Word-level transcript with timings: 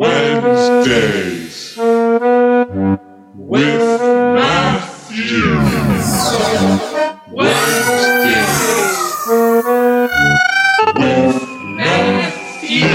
Wednesdays 0.00 1.76
with 3.36 4.00
Matthew. 4.34 5.44
Wednesdays 7.30 8.56
with 9.28 9.66
Matthew. 11.76 12.88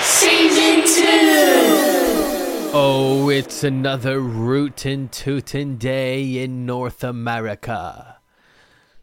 Season 0.00 0.84
two. 0.86 2.70
Oh, 2.72 3.28
it's 3.32 3.64
another 3.64 4.20
rootin' 4.20 5.08
tootin' 5.08 5.76
day 5.76 6.38
in 6.38 6.64
North 6.66 7.02
America. 7.02 8.18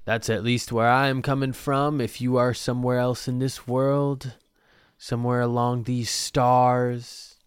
That's 0.06 0.30
at 0.30 0.44
least 0.44 0.72
where 0.72 0.90
I'm 0.90 1.22
coming 1.22 1.54
from. 1.54 2.02
If 2.02 2.20
you 2.20 2.38
are 2.38 2.54
somewhere 2.54 3.00
else 3.00 3.28
in 3.28 3.40
this 3.40 3.68
world, 3.68 4.34
somewhere 4.98 5.42
along 5.42 5.84
these 5.84 6.10
stars, 6.10 7.38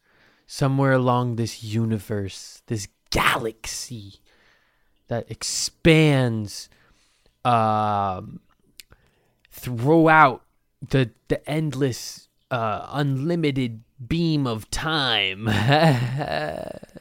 somewhere 0.46 0.92
along 0.92 1.36
this 1.36 1.62
universe, 1.62 2.62
this 2.66 2.88
galaxy 3.10 4.20
that 5.08 5.30
expands 5.30 6.68
um, 7.44 8.40
throughout 9.50 10.42
the 10.86 11.10
the 11.28 11.48
endless 11.48 12.28
uh, 12.50 12.86
unlimited 12.90 13.82
beam 14.06 14.46
of 14.46 14.70
time. 14.70 15.48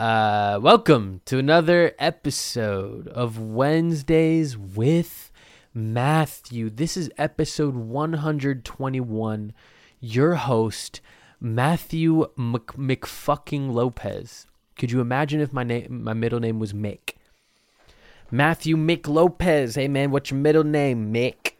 uh, 0.00 0.58
welcome 0.62 1.20
to 1.26 1.36
another 1.36 1.92
episode 1.98 3.06
of 3.08 3.38
Wednesdays 3.38 4.56
with 4.56 5.30
Matthew. 5.74 6.70
This 6.70 6.96
is 6.96 7.10
episode 7.18 7.74
121. 7.74 9.52
Your 10.00 10.34
host, 10.36 11.02
Matthew 11.38 12.30
Mc- 12.34 12.78
McFucking 12.78 13.74
Lopez. 13.74 14.46
Could 14.78 14.90
you 14.90 15.02
imagine 15.02 15.42
if 15.42 15.52
my 15.52 15.64
name, 15.64 16.02
my 16.02 16.14
middle 16.14 16.40
name 16.40 16.58
was 16.58 16.72
Mick? 16.72 17.16
Matthew 18.30 18.78
Mick 18.78 19.06
Lopez. 19.06 19.74
Hey 19.74 19.86
man, 19.86 20.10
what's 20.10 20.30
your 20.30 20.40
middle 20.40 20.64
name, 20.64 21.12
Mick? 21.12 21.52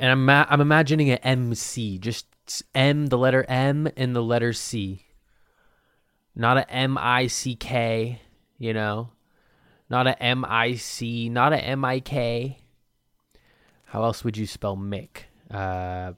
And 0.00 0.10
I'm 0.10 0.28
I'm 0.28 0.60
imagining 0.60 1.08
an 1.10 1.18
MC, 1.18 1.98
just 1.98 2.26
M, 2.74 3.06
the 3.06 3.18
letter 3.18 3.44
M, 3.48 3.88
and 3.96 4.16
the 4.16 4.24
letter 4.24 4.52
C. 4.52 5.03
Not 6.36 6.56
a 6.56 6.70
M 6.70 6.98
I 6.98 7.28
C 7.28 7.54
K, 7.54 8.20
you 8.58 8.72
know, 8.74 9.10
not 9.88 10.06
a 10.06 10.20
M 10.20 10.44
I 10.44 10.74
C, 10.74 11.28
not 11.28 11.52
a 11.52 11.58
M 11.64 11.84
I 11.84 12.00
K. 12.00 12.58
How 13.84 14.02
else 14.02 14.24
would 14.24 14.36
you 14.36 14.46
spell 14.46 14.76
Mick? 14.76 15.26
Uh, 15.50 16.14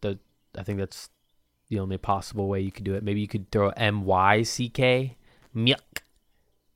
the 0.00 0.18
I 0.56 0.62
think 0.62 0.78
that's 0.78 1.10
the 1.68 1.80
only 1.80 1.98
possible 1.98 2.48
way 2.48 2.60
you 2.60 2.72
could 2.72 2.84
do 2.84 2.94
it. 2.94 3.02
Maybe 3.02 3.20
you 3.20 3.28
could 3.28 3.50
throw 3.50 3.68
M 3.76 4.04
Y 4.04 4.42
C 4.42 4.70
K, 4.70 5.18
Mick, 5.54 6.00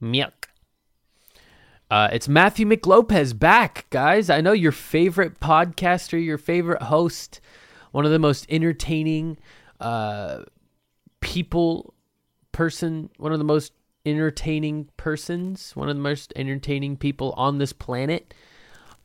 Mick. 0.03 0.33
Uh, 1.91 2.09
it's 2.13 2.29
Matthew 2.29 2.67
McLopez 2.67 3.37
back, 3.37 3.87
guys. 3.91 4.29
I 4.29 4.41
know 4.41 4.53
your 4.53 4.71
favorite 4.71 5.41
podcaster, 5.41 6.23
your 6.23 6.39
favorite 6.39 6.83
host, 6.83 7.41
one 7.91 8.05
of 8.05 8.13
the 8.13 8.19
most 8.19 8.47
entertaining 8.49 9.39
uh, 9.81 10.43
people, 11.21 11.95
person, 12.53 13.11
one 13.19 13.33
of 13.33 13.39
the 13.39 13.45
most 13.45 13.73
entertaining 14.05 14.89
persons, 14.97 15.77
one 15.77 15.89
of 15.89 15.97
the 15.97 16.03
most 16.03 16.33
entertaining 16.37 16.97
people 16.97 17.33
on 17.37 17.59
this 17.59 17.73
planet. 17.73 18.35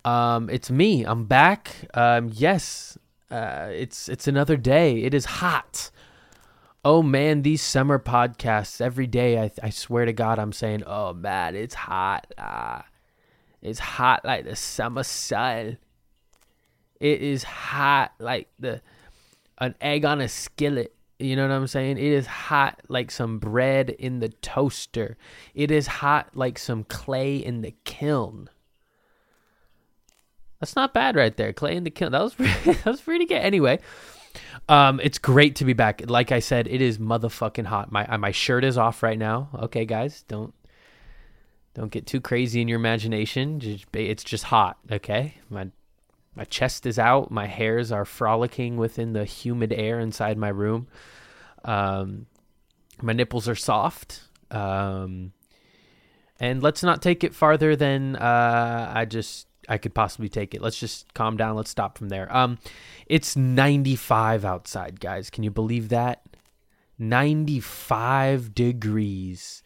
Um, 0.04 0.50
it's 0.50 0.70
me. 0.70 1.04
I'm 1.04 1.26
back. 1.26 1.90
Um, 1.94 2.30
yes, 2.32 2.98
uh, 3.32 3.70
it's 3.72 4.08
it's 4.08 4.28
another 4.28 4.56
day. 4.56 5.04
It 5.04 5.14
is 5.14 5.26
hot. 5.26 5.90
Oh 6.84 7.02
man, 7.02 7.42
these 7.42 7.64
summer 7.64 7.98
podcasts 7.98 8.80
every 8.80 9.08
day. 9.08 9.40
I 9.40 9.52
I 9.64 9.70
swear 9.72 10.06
to 10.06 10.14
God, 10.14 10.38
I'm 10.38 10.54
saying, 10.54 10.84
oh 10.86 11.14
man, 11.14 11.56
it's 11.56 11.74
hot. 11.74 12.28
Ah, 12.38 12.86
it's 13.62 13.80
hot 13.80 14.24
like 14.24 14.46
the 14.46 14.56
summer 14.56 15.04
sun. 15.04 15.78
It 17.00 17.22
is 17.22 17.44
hot 17.44 18.14
like 18.20 18.50
the 18.60 18.82
an 19.58 19.74
egg 19.82 20.06
on 20.06 20.22
a 20.22 20.28
skillet. 20.28 20.95
You 21.18 21.36
know 21.36 21.48
what 21.48 21.54
I'm 21.54 21.68
saying? 21.68 21.98
It 21.98 22.04
is 22.04 22.28
hot 22.28 22.82
like 22.90 23.10
some 23.10 23.40
bread 23.40 23.90
in 23.90 24.20
the 24.20 24.30
toaster. 24.30 25.18
It 25.54 25.72
is 25.72 25.88
hot 25.88 26.30
like 26.34 26.60
some 26.60 26.84
clay 26.84 27.38
in 27.38 27.62
the 27.62 27.74
kiln. 27.86 28.50
That's 30.60 30.76
not 30.76 30.94
bad 30.94 31.16
right 31.16 31.36
there. 31.36 31.54
Clay 31.54 31.76
in 31.76 31.84
the 31.84 31.90
kiln. 31.90 32.12
That 32.12 32.22
was 32.22 32.36
that 32.38 32.86
was 32.86 33.02
pretty 33.02 33.26
good. 33.26 33.36
Anyway, 33.36 33.80
um, 34.68 35.00
it's 35.02 35.18
great 35.18 35.56
to 35.58 35.66
be 35.66 35.74
back. 35.74 36.10
Like 36.10 36.32
I 36.32 36.40
said, 36.40 36.68
it 36.68 36.82
is 36.82 36.98
motherfucking 36.98 37.66
hot. 37.66 37.92
My 37.92 38.06
uh, 38.08 38.18
my 38.18 38.32
shirt 38.32 38.66
is 38.66 38.78
off 38.78 39.02
right 39.02 39.18
now. 39.18 39.50
Okay, 39.56 39.86
guys, 39.86 40.24
don't 40.28 40.54
don't 41.76 41.92
get 41.92 42.08
too 42.08 42.20
crazy 42.20 42.62
in 42.62 42.68
your 42.68 42.80
imagination. 42.80 43.60
Just, 43.60 43.86
it's 43.94 44.24
just 44.24 44.46
hot. 44.46 44.78
Okay, 44.92 45.36
my 45.50 45.68
my 46.36 46.44
chest 46.46 46.86
is 46.86 47.00
out. 47.00 47.32
My 47.32 47.48
hairs 47.48 47.92
are 47.92 48.06
frolicking 48.06 48.78
within 48.78 49.14
the 49.14 49.26
humid 49.26 49.72
air 49.72 50.00
inside 50.00 50.38
my 50.38 50.50
room. 50.50 50.88
Um, 51.64 52.28
my 53.02 53.14
nipples 53.14 53.48
are 53.48 53.56
soft. 53.56 54.22
Um, 54.52 55.32
and 56.40 56.62
let's 56.62 56.84
not 56.84 57.02
take 57.02 57.24
it 57.24 57.34
farther 57.34 57.76
than 57.76 58.16
uh, 58.16 58.92
I 58.94 59.06
just 59.06 59.48
I 59.68 59.78
could 59.78 59.94
possibly 59.94 60.30
take 60.30 60.54
it. 60.54 60.62
Let's 60.62 60.80
just 60.80 61.14
calm 61.14 61.38
down. 61.38 61.56
Let's 61.56 61.72
stop 61.72 61.98
from 61.98 62.10
there. 62.10 62.34
Um, 62.36 62.60
it's 63.08 63.36
95 63.36 64.46
outside, 64.46 65.00
guys. 65.00 65.30
Can 65.30 65.44
you 65.44 65.52
believe 65.52 65.90
that? 65.90 66.24
95 67.00 68.54
degrees. 68.54 69.64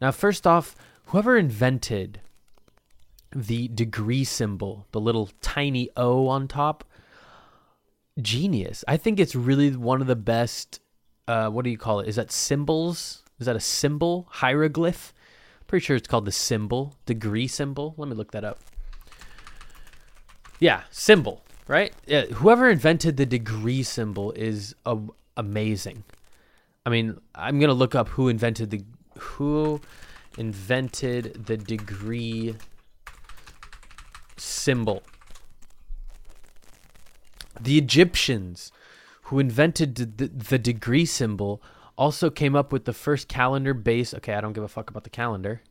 Now, 0.00 0.12
first 0.12 0.46
off, 0.46 0.76
whoever 1.06 1.36
invented 1.36 2.20
the 3.34 3.68
degree 3.68 4.24
symbol, 4.24 4.86
the 4.92 5.00
little 5.00 5.30
tiny 5.40 5.90
O 5.96 6.28
on 6.28 6.48
top, 6.48 6.84
genius. 8.20 8.84
I 8.88 8.96
think 8.96 9.20
it's 9.20 9.34
really 9.34 9.76
one 9.76 10.00
of 10.00 10.06
the 10.06 10.16
best. 10.16 10.80
Uh, 11.28 11.48
what 11.48 11.64
do 11.64 11.70
you 11.70 11.78
call 11.78 12.00
it? 12.00 12.08
Is 12.08 12.16
that 12.16 12.32
symbols? 12.32 13.22
Is 13.38 13.46
that 13.46 13.56
a 13.56 13.60
symbol? 13.60 14.26
Hieroglyph? 14.30 15.12
Pretty 15.66 15.84
sure 15.84 15.96
it's 15.96 16.08
called 16.08 16.24
the 16.24 16.32
symbol, 16.32 16.94
degree 17.06 17.46
symbol. 17.46 17.94
Let 17.96 18.08
me 18.08 18.14
look 18.14 18.32
that 18.32 18.44
up. 18.44 18.58
Yeah, 20.58 20.82
symbol, 20.90 21.42
right? 21.68 21.94
Yeah, 22.06 22.26
whoever 22.26 22.68
invented 22.68 23.16
the 23.16 23.24
degree 23.24 23.82
symbol 23.82 24.32
is 24.32 24.74
amazing. 25.36 26.04
I 26.84 26.90
mean, 26.90 27.18
I'm 27.34 27.60
gonna 27.60 27.72
look 27.72 27.94
up 27.94 28.08
who 28.08 28.28
invented 28.28 28.70
the 28.70 28.84
who 29.18 29.80
invented 30.36 31.46
the 31.46 31.56
degree 31.56 32.56
symbol. 34.40 35.02
The 37.60 37.76
Egyptians, 37.78 38.72
who 39.24 39.38
invented 39.38 39.94
the, 39.96 40.28
the, 40.28 40.58
degree 40.58 41.04
symbol, 41.04 41.62
also 41.98 42.30
came 42.30 42.56
up 42.56 42.72
with 42.72 42.86
the 42.86 42.92
first 42.92 43.28
calendar 43.28 43.74
base. 43.74 44.14
Okay, 44.14 44.34
I 44.34 44.40
don't 44.40 44.54
give 44.54 44.64
a 44.64 44.68
fuck 44.68 44.88
about 44.88 45.04
the 45.04 45.10
calendar. 45.10 45.62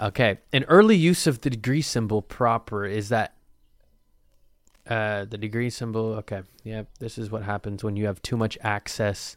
Okay, 0.00 0.38
an 0.52 0.64
early 0.64 0.96
use 0.96 1.26
of 1.26 1.40
the 1.40 1.50
degree 1.50 1.82
symbol 1.82 2.20
proper 2.22 2.84
is 2.84 3.08
that 3.08 3.34
uh, 4.88 5.24
the 5.24 5.38
degree 5.38 5.70
symbol. 5.70 6.14
Okay, 6.14 6.42
yeah, 6.62 6.82
this 7.00 7.18
is 7.18 7.30
what 7.30 7.42
happens 7.42 7.82
when 7.82 7.96
you 7.96 8.06
have 8.06 8.20
too 8.22 8.36
much 8.36 8.58
access 8.62 9.36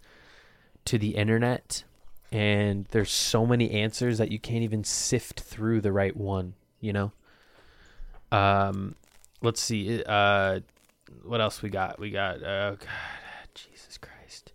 to 0.85 0.97
the 0.97 1.15
internet, 1.15 1.83
and 2.31 2.85
there's 2.91 3.11
so 3.11 3.45
many 3.45 3.71
answers 3.71 4.17
that 4.17 4.31
you 4.31 4.39
can't 4.39 4.63
even 4.63 4.83
sift 4.83 5.39
through 5.39 5.81
the 5.81 5.91
right 5.91 6.15
one. 6.15 6.55
You 6.81 6.93
know. 6.93 7.11
Um, 8.31 8.95
let's 9.41 9.61
see. 9.61 10.03
Uh, 10.05 10.59
what 11.23 11.41
else 11.41 11.61
we 11.61 11.69
got? 11.69 11.99
We 11.99 12.11
got. 12.11 12.43
Uh, 12.43 12.71
God, 12.71 12.87
Jesus 13.53 13.97
Christ. 13.97 14.53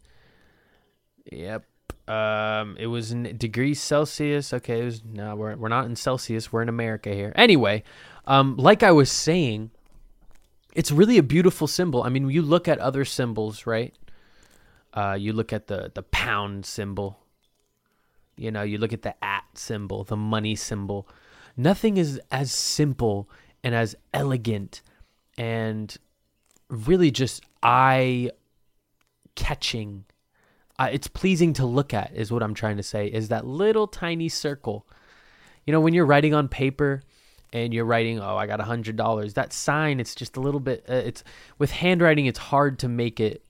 Yep. 1.30 1.64
Um, 2.06 2.76
it 2.78 2.86
was 2.86 3.12
in 3.12 3.36
degrees 3.38 3.80
Celsius. 3.80 4.52
Okay, 4.52 4.80
it 4.80 4.84
was 4.84 5.02
no, 5.04 5.34
we're 5.36 5.56
we're 5.56 5.68
not 5.68 5.86
in 5.86 5.96
Celsius. 5.96 6.52
We're 6.52 6.62
in 6.62 6.68
America 6.68 7.10
here. 7.14 7.32
Anyway, 7.34 7.82
um, 8.26 8.56
like 8.58 8.82
I 8.82 8.92
was 8.92 9.10
saying, 9.10 9.70
it's 10.74 10.90
really 10.90 11.16
a 11.16 11.22
beautiful 11.22 11.66
symbol. 11.66 12.02
I 12.02 12.10
mean, 12.10 12.28
you 12.28 12.42
look 12.42 12.68
at 12.68 12.78
other 12.78 13.06
symbols, 13.06 13.64
right? 13.64 13.94
Uh, 14.92 15.16
you 15.18 15.32
look 15.32 15.52
at 15.52 15.66
the 15.68 15.90
the 15.94 16.02
pound 16.02 16.66
symbol. 16.66 17.18
You 18.36 18.50
know, 18.50 18.62
you 18.62 18.76
look 18.78 18.92
at 18.92 19.02
the 19.02 19.14
at 19.24 19.44
symbol, 19.54 20.04
the 20.04 20.16
money 20.16 20.56
symbol. 20.56 21.08
Nothing 21.56 21.96
is 21.96 22.20
as 22.30 22.52
simple 22.52 23.28
and 23.62 23.74
as 23.74 23.96
elegant 24.12 24.82
and 25.38 25.96
really 26.68 27.10
just 27.10 27.42
eye 27.62 28.30
catching 29.34 30.04
uh, 30.78 30.88
it's 30.92 31.08
pleasing 31.08 31.52
to 31.52 31.66
look 31.66 31.92
at 31.94 32.12
is 32.14 32.30
what 32.32 32.42
i'm 32.42 32.54
trying 32.54 32.76
to 32.76 32.82
say 32.82 33.06
is 33.06 33.28
that 33.28 33.46
little 33.46 33.86
tiny 33.86 34.28
circle 34.28 34.86
You 35.66 35.72
know, 35.72 35.80
when 35.80 35.94
you're 35.94 36.06
writing 36.06 36.34
on 36.34 36.48
paper 36.48 37.02
and 37.52 37.72
you're 37.72 37.84
writing, 37.84 38.20
oh, 38.20 38.36
I 38.36 38.46
got 38.46 38.60
a 38.60 38.64
hundred 38.64 38.96
dollars. 38.96 39.34
That 39.34 39.52
sign, 39.52 40.00
it's 40.00 40.14
just 40.14 40.36
a 40.36 40.40
little 40.40 40.60
bit. 40.60 40.84
Uh, 40.88 40.94
it's 40.94 41.24
with 41.58 41.70
handwriting, 41.70 42.26
it's 42.26 42.38
hard 42.38 42.78
to 42.80 42.88
make 42.88 43.20
it 43.20 43.44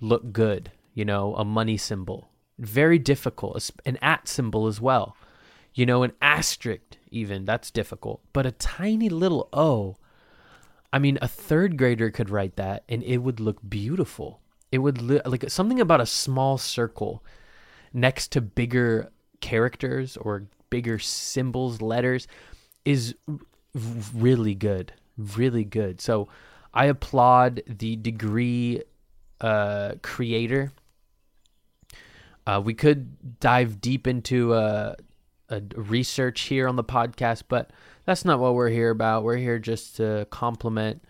look 0.00 0.32
good. 0.32 0.72
You 0.94 1.04
know, 1.04 1.34
a 1.36 1.44
money 1.44 1.76
symbol, 1.76 2.30
very 2.58 2.98
difficult. 2.98 3.70
An 3.86 3.96
at 4.02 4.28
symbol 4.28 4.66
as 4.66 4.80
well. 4.80 5.16
You 5.74 5.86
know, 5.86 6.02
an 6.02 6.12
asterisk 6.20 6.96
even 7.10 7.44
that's 7.44 7.70
difficult. 7.70 8.20
But 8.32 8.46
a 8.46 8.52
tiny 8.52 9.08
little 9.08 9.48
O. 9.52 9.96
I 10.92 10.98
mean, 10.98 11.18
a 11.22 11.28
third 11.28 11.76
grader 11.76 12.10
could 12.10 12.30
write 12.30 12.56
that, 12.56 12.84
and 12.88 13.02
it 13.04 13.18
would 13.18 13.40
look 13.40 13.58
beautiful. 13.68 14.40
It 14.72 14.78
would 14.78 15.00
li- 15.00 15.20
like 15.24 15.48
something 15.50 15.80
about 15.80 16.00
a 16.00 16.06
small 16.06 16.58
circle 16.58 17.24
next 17.92 18.32
to 18.32 18.40
bigger 18.40 19.10
characters 19.40 20.16
or 20.16 20.44
bigger 20.68 20.98
symbols, 20.98 21.80
letters, 21.80 22.26
is 22.84 23.14
really 24.14 24.54
good, 24.54 24.92
really 25.16 25.64
good. 25.64 26.00
So 26.00 26.28
I 26.72 26.86
applaud 26.86 27.62
the 27.66 27.96
degree 27.96 28.82
uh, 29.40 29.94
creator. 30.02 30.72
Uh, 32.46 32.60
we 32.64 32.74
could 32.74 33.38
dive 33.40 33.80
deep 33.80 34.06
into 34.06 34.54
uh, 34.54 34.94
a 35.50 35.62
research 35.74 36.42
here 36.42 36.66
on 36.68 36.76
the 36.76 36.84
podcast, 36.84 37.44
but 37.48 37.70
that's 38.06 38.24
not 38.24 38.38
what 38.38 38.54
we're 38.54 38.70
here 38.70 38.90
about. 38.90 39.24
We're 39.24 39.36
here 39.36 39.58
just 39.58 39.96
to 39.96 40.26
complement 40.30 41.02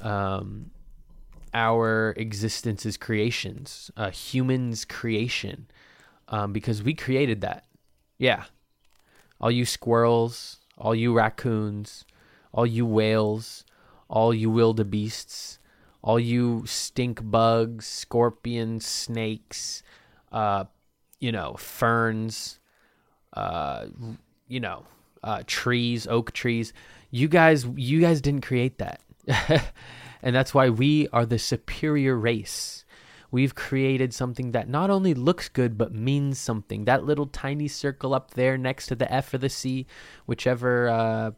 um, 0.00 0.70
our 1.52 2.14
existence 2.16 2.86
as 2.86 2.96
creations, 2.96 3.90
uh, 3.96 4.10
humans' 4.10 4.84
creation, 4.84 5.66
um, 6.28 6.52
because 6.52 6.82
we 6.82 6.94
created 6.94 7.40
that. 7.40 7.64
Yeah. 8.18 8.44
All 9.40 9.50
you 9.50 9.64
squirrels, 9.64 10.60
all 10.76 10.94
you 10.94 11.12
raccoons, 11.14 12.04
all 12.52 12.66
you 12.66 12.86
whales, 12.86 13.64
all 14.08 14.32
you 14.34 14.50
wildebeests, 14.50 15.58
all 16.02 16.20
you 16.20 16.64
stink 16.66 17.20
bugs, 17.22 17.86
scorpions, 17.86 18.86
snakes, 18.86 19.82
uh, 20.32 20.64
you 21.18 21.32
know, 21.32 21.54
ferns, 21.54 22.59
uh, 23.34 23.86
you 24.48 24.60
know, 24.60 24.84
uh, 25.22 25.42
trees, 25.46 26.06
oak 26.06 26.32
trees. 26.32 26.72
You 27.10 27.28
guys, 27.28 27.66
you 27.76 28.00
guys 28.00 28.20
didn't 28.20 28.42
create 28.42 28.78
that, 28.78 29.00
and 30.22 30.34
that's 30.34 30.54
why 30.54 30.70
we 30.70 31.08
are 31.12 31.26
the 31.26 31.38
superior 31.38 32.16
race. 32.16 32.84
We've 33.32 33.54
created 33.54 34.12
something 34.12 34.52
that 34.52 34.68
not 34.68 34.90
only 34.90 35.14
looks 35.14 35.48
good 35.48 35.78
but 35.78 35.94
means 35.94 36.38
something. 36.38 36.84
That 36.84 37.04
little 37.04 37.26
tiny 37.26 37.68
circle 37.68 38.12
up 38.12 38.32
there 38.32 38.58
next 38.58 38.88
to 38.88 38.96
the 38.96 39.12
F 39.12 39.32
or 39.32 39.38
the 39.38 39.48
C, 39.48 39.86
whichever. 40.26 40.88
Uh, 40.88 41.30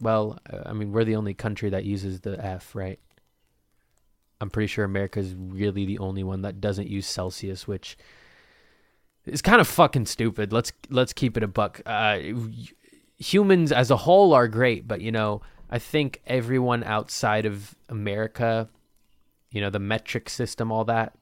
well, 0.00 0.38
uh, 0.50 0.62
I 0.66 0.72
mean, 0.72 0.92
we're 0.92 1.04
the 1.04 1.16
only 1.16 1.34
country 1.34 1.70
that 1.70 1.84
uses 1.84 2.20
the 2.20 2.42
F, 2.42 2.74
right? 2.74 2.98
I'm 4.40 4.50
pretty 4.50 4.66
sure 4.66 4.84
America 4.84 5.20
is 5.20 5.34
really 5.34 5.86
the 5.86 5.98
only 5.98 6.22
one 6.22 6.42
that 6.42 6.60
doesn't 6.60 6.88
use 6.88 7.06
Celsius, 7.06 7.66
which 7.66 7.96
is 9.26 9.42
kind 9.42 9.60
of 9.60 9.68
fucking 9.68 10.06
stupid. 10.06 10.52
Let's 10.52 10.72
let's 10.88 11.12
keep 11.12 11.36
it 11.36 11.42
a 11.42 11.48
buck. 11.48 11.80
Uh, 11.84 12.18
humans 13.18 13.72
as 13.72 13.90
a 13.90 13.96
whole 13.96 14.32
are 14.32 14.48
great, 14.48 14.86
but 14.86 15.00
you 15.00 15.12
know, 15.12 15.42
I 15.68 15.78
think 15.78 16.22
everyone 16.26 16.84
outside 16.84 17.46
of 17.46 17.74
America, 17.88 18.68
you 19.50 19.60
know, 19.60 19.70
the 19.70 19.78
metric 19.78 20.28
system, 20.28 20.70
all 20.70 20.84
that, 20.84 21.14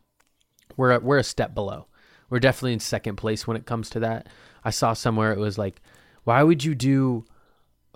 we're 0.77 0.99
we're 1.01 1.19
a 1.19 1.25
step 1.25 1.55
below. 1.55 1.87
We're 2.31 2.41
definitely 2.41 2.75
in 2.75 2.81
second 2.81 3.17
place 3.17 3.47
when 3.47 3.57
it 3.57 3.67
comes 3.67 3.91
to 3.91 4.01
that. 4.01 4.29
I 4.65 4.71
saw 4.71 4.93
somewhere 4.93 5.33
it 5.33 5.39
was 5.39 5.59
like, 5.59 5.81
why 6.25 6.43
would 6.43 6.65
you 6.65 6.75
do 6.75 7.25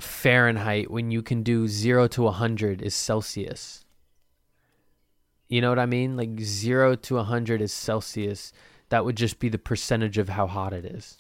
Fahrenheit 0.00 0.90
when 0.90 1.10
you 1.10 1.22
can 1.22 1.43
do 1.43 1.66
zero 1.66 2.06
to 2.08 2.26
a 2.28 2.32
hundred 2.32 2.82
is 2.82 2.94
Celsius? 2.94 3.84
You 5.49 5.62
know 5.62 5.70
what 5.70 5.78
I 5.78 5.87
mean? 5.87 6.16
Like 6.16 6.40
zero 6.40 6.94
to 6.94 7.19
a 7.19 7.25
hundred 7.25 7.62
is 7.62 7.72
Celsius. 7.72 8.52
That 8.90 9.05
would 9.05 9.17
just 9.17 9.38
be 9.38 9.49
the 9.49 9.58
percentage 9.58 10.19
of 10.19 10.31
how 10.31 10.46
hot 10.46 10.73
it 10.73 10.85
is, 10.85 11.19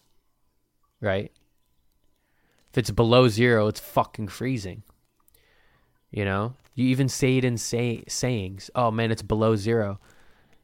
right? 1.00 1.30
If 2.70 2.78
it's 2.78 2.90
below 2.90 3.28
zero, 3.28 3.66
it's 3.66 3.80
fucking 3.80 4.28
freezing. 4.28 4.82
You 6.10 6.24
know, 6.24 6.54
you 6.74 6.86
even 6.88 7.08
say 7.08 7.36
it 7.36 7.44
in 7.44 7.58
say 7.58 8.04
sayings. 8.08 8.70
Oh 8.74 8.90
man, 8.90 9.10
it's 9.10 9.22
below 9.22 9.56
zero. 9.56 10.00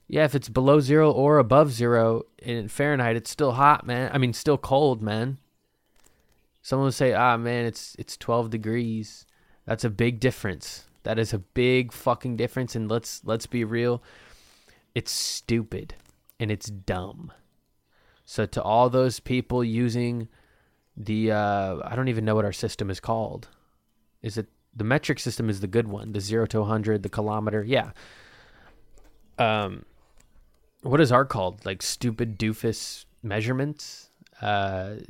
Yeah, 0.09 0.25
if 0.25 0.35
it's 0.35 0.49
below 0.49 0.81
zero 0.81 1.11
or 1.11 1.39
above 1.39 1.73
zero 1.73 2.23
in 2.39 2.69
Fahrenheit, 2.69 3.17
it's 3.17 3.31
still 3.31 3.53
hot, 3.53 3.87
man. 3.87 4.11
I 4.13 4.19
mean, 4.19 4.33
still 4.33 4.59
cold, 4.59 5.03
man. 5.03 5.39
Someone 6.63 6.87
would 6.87 6.95
say, 6.95 7.13
"Ah, 7.13 7.37
man, 7.37 7.67
it's 7.67 7.95
it's 7.99 8.17
12 8.17 8.49
degrees." 8.51 9.27
That's 9.67 9.85
a 9.85 9.91
big 9.91 10.21
difference. 10.21 10.85
That 11.03 11.19
is 11.19 11.35
a 11.35 11.39
big 11.39 11.93
fucking 11.93 12.37
difference 12.37 12.75
and 12.75 12.91
let's 12.91 13.23
let's 13.25 13.47
be 13.47 13.65
real. 13.65 14.03
It's 14.95 15.11
stupid 15.11 15.95
and 16.39 16.51
it's 16.51 16.67
dumb. 16.67 17.33
So 18.25 18.47
to 18.47 18.63
all 18.63 18.89
those 18.89 19.21
people 19.21 19.63
using 19.63 20.29
the 20.97 21.33
uh 21.33 21.81
I 21.85 21.97
don't 21.97 22.09
even 22.09 22.25
know 22.25 22.35
what 22.35 22.45
our 22.45 22.53
system 22.53 22.91
is 22.91 23.01
called. 23.01 23.49
Is 24.23 24.39
it 24.39 24.47
the 24.75 24.85
metric 24.85 25.19
system 25.19 25.49
is 25.49 25.61
the 25.61 25.67
good 25.67 25.89
one, 25.89 26.13
the 26.13 26.21
0 26.21 26.47
to 26.47 26.61
100, 26.61 27.03
the 27.03 27.09
kilometer. 27.09 27.63
Yeah. 27.63 27.91
Um 29.39 29.85
what 30.83 31.01
is 31.01 31.13
our 31.13 31.25
called? 31.25 31.65
Like 31.65 31.83
stupid 31.83 32.39
doofus 32.39 33.05
measurements? 33.23 34.09
Uh 34.41 34.95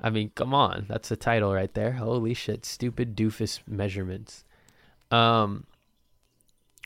I 0.00 0.10
mean, 0.10 0.32
come 0.34 0.52
on. 0.52 0.84
That's 0.88 1.08
the 1.08 1.16
title 1.16 1.54
right 1.54 1.72
there. 1.72 1.92
Holy 1.92 2.34
shit. 2.34 2.66
Stupid 2.66 3.16
doofus 3.16 3.60
measurements. 3.66 4.44
Um 5.10 5.64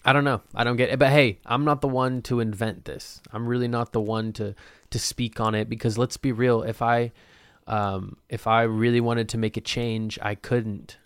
I 0.04 0.12
don't 0.12 0.24
know. 0.24 0.42
I 0.54 0.64
don't 0.64 0.76
get 0.76 0.90
it. 0.90 0.98
But 0.98 1.10
hey, 1.10 1.40
I'm 1.44 1.64
not 1.64 1.80
the 1.80 1.88
one 1.88 2.22
to 2.22 2.40
invent 2.40 2.84
this. 2.84 3.20
I'm 3.32 3.46
really 3.46 3.68
not 3.68 3.92
the 3.92 4.00
one 4.00 4.32
to 4.34 4.54
to 4.90 4.98
speak 4.98 5.40
on 5.40 5.54
it 5.54 5.68
because 5.68 5.98
let's 5.98 6.16
be 6.16 6.32
real, 6.32 6.62
if 6.62 6.80
I 6.82 7.12
um 7.66 8.16
if 8.28 8.46
I 8.46 8.62
really 8.62 9.00
wanted 9.00 9.28
to 9.30 9.38
make 9.38 9.56
a 9.56 9.60
change, 9.60 10.18
I 10.22 10.34
couldn't. 10.34 10.98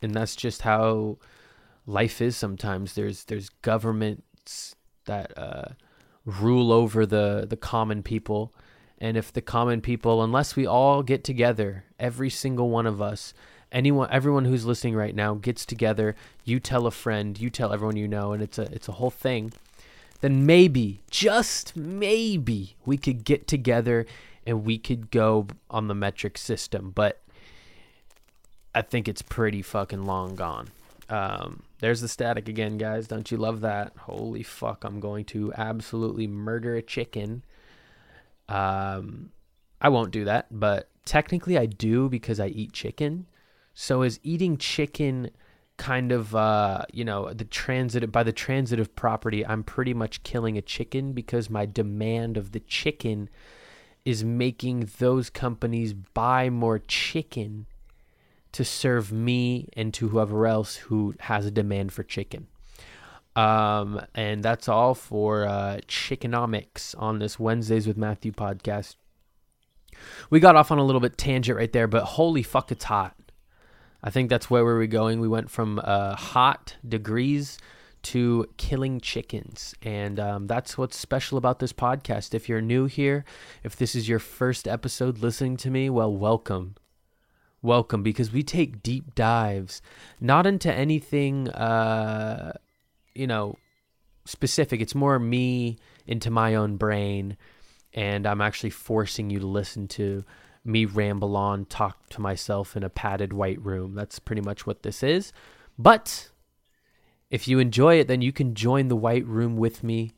And 0.00 0.14
that's 0.14 0.36
just 0.36 0.62
how 0.62 1.18
life 1.86 2.20
is 2.22 2.36
sometimes. 2.36 2.94
There's 2.94 3.24
there's 3.24 3.48
governments 3.48 4.76
that 5.06 5.36
uh 5.36 5.72
rule 6.24 6.72
over 6.72 7.04
the 7.04 7.46
the 7.48 7.56
common 7.56 8.02
people 8.02 8.54
and 8.98 9.16
if 9.16 9.32
the 9.32 9.42
common 9.42 9.80
people 9.82 10.22
unless 10.22 10.56
we 10.56 10.66
all 10.66 11.02
get 11.02 11.22
together 11.22 11.84
every 11.98 12.30
single 12.30 12.70
one 12.70 12.86
of 12.86 13.02
us 13.02 13.34
anyone 13.74 14.08
everyone 14.10 14.44
who's 14.44 14.64
listening 14.64 14.94
right 14.94 15.14
now 15.14 15.34
gets 15.34 15.66
together 15.66 16.14
you 16.44 16.60
tell 16.60 16.86
a 16.86 16.90
friend 16.90 17.38
you 17.40 17.50
tell 17.50 17.72
everyone 17.72 17.96
you 17.96 18.08
know 18.08 18.32
and 18.32 18.42
it's 18.42 18.58
a 18.58 18.62
it's 18.72 18.88
a 18.88 18.92
whole 18.92 19.10
thing 19.10 19.52
then 20.20 20.46
maybe 20.46 21.00
just 21.10 21.76
maybe 21.76 22.76
we 22.86 22.96
could 22.96 23.24
get 23.24 23.46
together 23.46 24.06
and 24.46 24.64
we 24.64 24.78
could 24.78 25.10
go 25.10 25.46
on 25.68 25.88
the 25.88 25.94
metric 25.94 26.38
system 26.38 26.92
but 26.94 27.20
i 28.74 28.80
think 28.80 29.08
it's 29.08 29.22
pretty 29.22 29.60
fucking 29.60 30.04
long 30.06 30.34
gone. 30.34 30.68
Um, 31.10 31.64
there's 31.80 32.00
the 32.00 32.08
static 32.08 32.48
again 32.48 32.78
guys. 32.78 33.06
Don't 33.06 33.30
you 33.30 33.36
love 33.36 33.60
that? 33.60 33.92
Holy 33.98 34.42
fuck 34.42 34.84
i'm 34.84 35.00
going 35.00 35.24
to 35.26 35.52
absolutely 35.54 36.26
murder 36.26 36.76
a 36.76 36.82
chicken. 36.82 37.42
Um, 38.48 39.30
I 39.80 39.90
won't 39.90 40.12
do 40.12 40.24
that, 40.24 40.46
but 40.50 40.88
technically 41.04 41.58
I 41.58 41.66
do 41.66 42.08
because 42.08 42.40
I 42.40 42.46
eat 42.46 42.72
chicken. 42.72 43.26
So 43.74 44.02
is 44.02 44.20
eating 44.22 44.56
chicken 44.56 45.30
kind 45.76 46.12
of 46.12 46.34
uh, 46.34 46.84
you 46.92 47.04
know, 47.04 47.32
the 47.32 47.44
transitive 47.44 48.12
by 48.12 48.22
the 48.22 48.32
transitive 48.32 48.94
property, 48.94 49.44
I'm 49.44 49.64
pretty 49.64 49.94
much 49.94 50.22
killing 50.22 50.56
a 50.56 50.62
chicken 50.62 51.12
because 51.12 51.50
my 51.50 51.66
demand 51.66 52.36
of 52.36 52.52
the 52.52 52.60
chicken 52.60 53.28
is 54.04 54.22
making 54.22 54.90
those 54.98 55.30
companies 55.30 55.92
buy 55.92 56.50
more 56.50 56.78
chicken 56.78 57.66
to 58.52 58.64
serve 58.64 59.12
me 59.12 59.68
and 59.72 59.92
to 59.94 60.08
whoever 60.08 60.46
else 60.46 60.76
who 60.76 61.14
has 61.20 61.44
a 61.44 61.50
demand 61.50 61.92
for 61.92 62.04
chicken. 62.04 62.46
Um, 63.34 64.00
and 64.14 64.44
that's 64.44 64.68
all 64.68 64.94
for 64.94 65.44
uh, 65.44 65.80
Chickenomics 65.88 66.94
on 66.96 67.18
this 67.18 67.40
Wednesdays 67.40 67.86
with 67.86 67.96
Matthew 67.96 68.30
podcast. 68.30 68.94
We 70.30 70.38
got 70.38 70.54
off 70.54 70.70
on 70.70 70.78
a 70.78 70.84
little 70.84 71.00
bit 71.00 71.18
tangent 71.18 71.58
right 71.58 71.72
there, 71.72 71.88
but 71.88 72.04
holy 72.04 72.44
fuck, 72.44 72.70
it's 72.70 72.84
hot. 72.84 73.16
I 74.06 74.10
think 74.10 74.28
that's 74.28 74.50
where 74.50 74.66
we 74.66 74.72
were 74.74 74.86
going. 74.86 75.18
We 75.18 75.28
went 75.28 75.50
from 75.50 75.80
uh, 75.82 76.14
hot 76.14 76.76
degrees 76.86 77.56
to 78.02 78.46
killing 78.58 79.00
chickens. 79.00 79.74
And 79.80 80.20
um, 80.20 80.46
that's 80.46 80.76
what's 80.76 80.98
special 80.98 81.38
about 81.38 81.58
this 81.58 81.72
podcast. 81.72 82.34
If 82.34 82.46
you're 82.46 82.60
new 82.60 82.84
here, 82.84 83.24
if 83.62 83.76
this 83.76 83.94
is 83.94 84.06
your 84.06 84.18
first 84.18 84.68
episode 84.68 85.20
listening 85.20 85.56
to 85.56 85.70
me, 85.70 85.88
well, 85.88 86.14
welcome. 86.14 86.74
Welcome, 87.62 88.02
because 88.02 88.30
we 88.30 88.42
take 88.42 88.82
deep 88.82 89.14
dives, 89.14 89.80
not 90.20 90.46
into 90.46 90.70
anything. 90.70 91.48
Uh, 91.48 92.52
you 93.14 93.26
know, 93.26 93.56
specific. 94.26 94.82
It's 94.82 94.94
more 94.94 95.18
me 95.18 95.78
into 96.06 96.30
my 96.30 96.56
own 96.56 96.76
brain, 96.76 97.38
and 97.94 98.26
I'm 98.26 98.42
actually 98.42 98.68
forcing 98.68 99.30
you 99.30 99.38
to 99.38 99.46
listen 99.46 99.88
to 99.88 100.24
me 100.64 100.84
ramble 100.84 101.36
on, 101.36 101.66
talk 101.66 102.08
to 102.10 102.20
myself 102.20 102.76
in 102.76 102.82
a 102.82 102.88
padded 102.88 103.32
white 103.32 103.62
room. 103.62 103.94
That's 103.94 104.18
pretty 104.18 104.42
much 104.42 104.66
what 104.66 104.82
this 104.82 105.02
is. 105.02 105.32
But 105.78 106.30
if 107.30 107.46
you 107.46 107.58
enjoy 107.58 108.00
it, 108.00 108.08
then 108.08 108.22
you 108.22 108.32
can 108.32 108.54
join 108.54 108.88
the 108.88 108.96
white 108.96 109.26
room 109.26 109.56
with 109.56 109.82
me. 109.84 110.12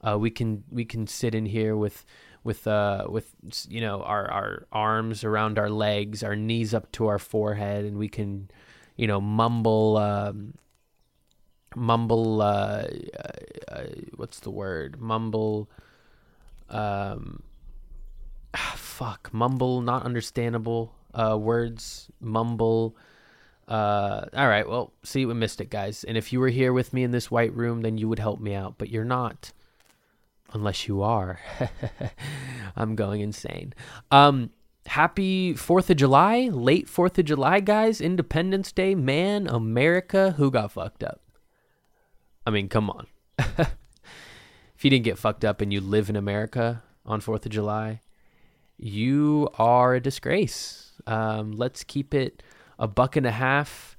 Uh, 0.00 0.18
we 0.18 0.30
can 0.30 0.64
we 0.70 0.84
can 0.84 1.06
sit 1.06 1.34
in 1.34 1.46
here 1.46 1.76
with 1.76 2.04
with 2.42 2.66
uh 2.66 3.06
with 3.08 3.34
you 3.68 3.80
know 3.80 4.02
our 4.02 4.28
our 4.30 4.66
arms 4.72 5.22
around 5.22 5.58
our 5.58 5.70
legs, 5.70 6.24
our 6.24 6.34
knees 6.34 6.74
up 6.74 6.90
to 6.92 7.06
our 7.06 7.20
forehead, 7.20 7.84
and 7.84 7.98
we 7.98 8.08
can 8.08 8.50
you 8.96 9.06
know 9.06 9.20
mumble 9.20 9.96
um, 9.96 10.54
mumble 11.76 12.42
uh, 12.42 12.86
uh, 13.18 13.72
uh, 13.72 13.84
what's 14.16 14.40
the 14.40 14.50
word 14.50 15.00
mumble 15.00 15.70
um 16.68 17.42
ah, 18.54 18.74
fuck. 18.76 19.30
Mumble 19.32 19.80
not 19.80 20.04
understandable. 20.04 20.94
Uh 21.14 21.36
words 21.38 22.08
mumble. 22.20 22.96
Uh 23.68 24.26
all 24.34 24.48
right 24.48 24.68
well 24.68 24.92
see 25.02 25.26
we 25.26 25.34
missed 25.34 25.60
it 25.60 25.70
guys. 25.70 26.04
And 26.04 26.16
if 26.16 26.32
you 26.32 26.40
were 26.40 26.48
here 26.48 26.72
with 26.72 26.92
me 26.92 27.02
in 27.02 27.10
this 27.10 27.30
white 27.30 27.54
room 27.54 27.82
then 27.82 27.98
you 27.98 28.08
would 28.08 28.18
help 28.18 28.40
me 28.40 28.54
out. 28.54 28.74
But 28.78 28.90
you're 28.90 29.04
not 29.04 29.52
unless 30.52 30.88
you 30.88 31.02
are. 31.02 31.40
I'm 32.76 32.94
going 32.94 33.20
insane. 33.20 33.74
Um 34.10 34.50
happy 34.86 35.54
4th 35.54 35.90
of 35.90 35.96
july 35.96 36.48
late 36.52 36.86
4th 36.86 37.18
of 37.18 37.24
july 37.24 37.60
guys. 37.60 38.00
Independence 38.00 38.72
day 38.72 38.94
man 38.94 39.46
america 39.46 40.32
who 40.32 40.50
got 40.50 40.72
fucked 40.72 41.04
up? 41.04 41.20
I 42.46 42.50
mean, 42.50 42.68
come 42.68 42.90
on. 42.90 43.06
if 43.38 43.74
you 44.80 44.90
didn't 44.90 45.04
get 45.04 45.18
fucked 45.18 45.44
up 45.44 45.60
and 45.60 45.72
you 45.72 45.80
live 45.80 46.10
in 46.10 46.16
America 46.16 46.82
on 47.06 47.20
4th 47.20 47.46
of 47.46 47.52
July, 47.52 48.00
you 48.78 49.48
are 49.58 49.94
a 49.94 50.00
disgrace. 50.00 50.92
Um, 51.06 51.52
let's 51.52 51.84
keep 51.84 52.14
it 52.14 52.42
a 52.78 52.88
buck 52.88 53.16
and 53.16 53.26
a 53.26 53.32
half. 53.32 53.96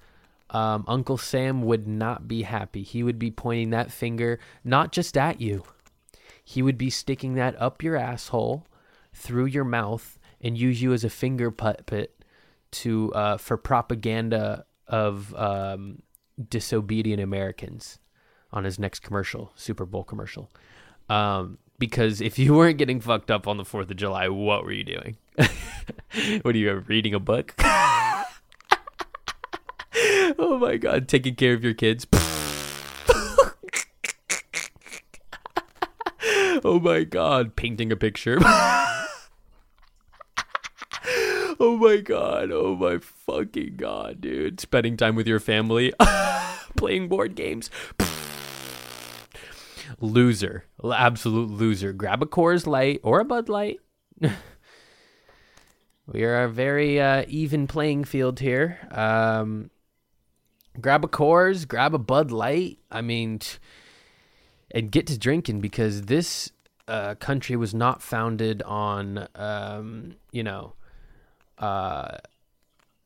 Um, 0.50 0.86
Uncle 0.88 1.18
Sam 1.18 1.63
would 1.63 1.88
not 1.88 2.27
be 2.27 2.44
happy. 2.44 2.84
He 2.84 3.01
would 3.01 3.18
be 3.18 3.32
pointing 3.32 3.72
that 3.72 3.92
finger 3.92 4.39
not 4.63 4.92
just 4.92 5.18
at 5.18 5.42
you, 5.42 5.63
he 6.44 6.62
would 6.62 6.77
be 6.77 6.89
sticking 6.89 7.36
that 7.36 7.60
up 7.60 7.82
your 7.82 7.96
asshole 7.96 8.68
through 9.13 9.46
your 9.46 9.63
mouth 9.63 10.20
and 10.42 10.58
use 10.58 10.82
you 10.82 10.92
as 10.94 11.03
a 11.03 11.10
finger 11.10 11.50
puppet 11.51 12.24
to 12.72 13.13
uh, 13.13 13.38
for 13.38 13.56
propaganda 13.56 14.65
of 14.88 15.34
um, 15.36 16.01
disobedient 16.50 17.22
Americans 17.22 18.00
on 18.51 18.63
his 18.63 18.77
next 18.77 19.00
commercial, 19.00 19.51
Super 19.56 19.86
Bowl 19.86 20.03
commercial. 20.03 20.51
Um, 21.10 21.58
because 21.88 22.22
if 22.22 22.40
you 22.40 22.54
weren't 22.54 22.78
getting 22.78 23.02
fucked 23.02 23.30
up 23.30 23.46
on 23.46 23.58
the 23.58 23.66
4th 23.66 23.92
of 23.92 23.98
July, 23.98 24.30
what 24.30 24.63
were 24.63 24.72
you 24.72 24.86
doing? 24.86 25.18
what 26.44 26.56
are 26.56 26.58
you 26.58 26.74
reading 26.88 27.13
a 27.13 27.20
book? 27.20 27.54
oh 30.40 30.58
my 30.62 30.78
god, 30.78 31.10
taking 31.10 31.36
care 31.36 31.54
of 31.54 31.62
your 31.62 31.74
kids. 31.74 32.08
oh 36.63 36.80
my 36.82 37.04
god, 37.04 37.58
painting 37.58 37.92
a 37.92 37.98
picture. 37.98 38.38
oh 41.60 41.78
my 41.78 41.98
god, 41.98 42.50
oh 42.50 42.78
my 42.78 42.98
fucking 42.98 43.75
god, 43.75 44.22
dude. 44.22 44.62
Spending 44.62 44.96
time 44.96 45.18
with 45.18 45.28
your 45.28 45.42
family, 45.42 45.92
playing 46.78 47.10
board 47.10 47.36
games 47.36 47.70
loser, 50.00 50.65
absolute 50.83 51.50
loser. 51.50 51.93
Grab 51.93 52.21
a 52.21 52.25
Coors 52.25 52.67
Light 52.67 53.00
or 53.03 53.19
a 53.19 53.25
Bud 53.25 53.50
Light. 53.50 53.79
we 56.07 56.23
are 56.23 56.43
a 56.43 56.50
very 56.50 57.00
uh, 57.00 57.25
even 57.27 57.67
playing 57.67 58.03
field 58.03 58.39
here. 58.39 58.79
Um, 58.91 59.69
grab 60.79 61.03
a 61.03 61.07
Coors, 61.07 61.67
grab 61.67 61.93
a 61.93 62.00
Bud 62.00 62.31
Light. 62.31 62.79
I 62.91 63.01
mean, 63.01 63.39
and 64.71 64.91
get 64.91 65.07
to 65.07 65.17
drinking 65.17 65.62
because 65.62 66.03
this 66.03 66.51
uh, 66.88 67.15
country 67.15 67.55
was 67.55 67.73
not 67.73 68.01
founded 68.01 68.62
on, 68.63 69.27
um, 69.35 70.15
you 70.31 70.43
know, 70.43 70.73
uh, 71.59 72.17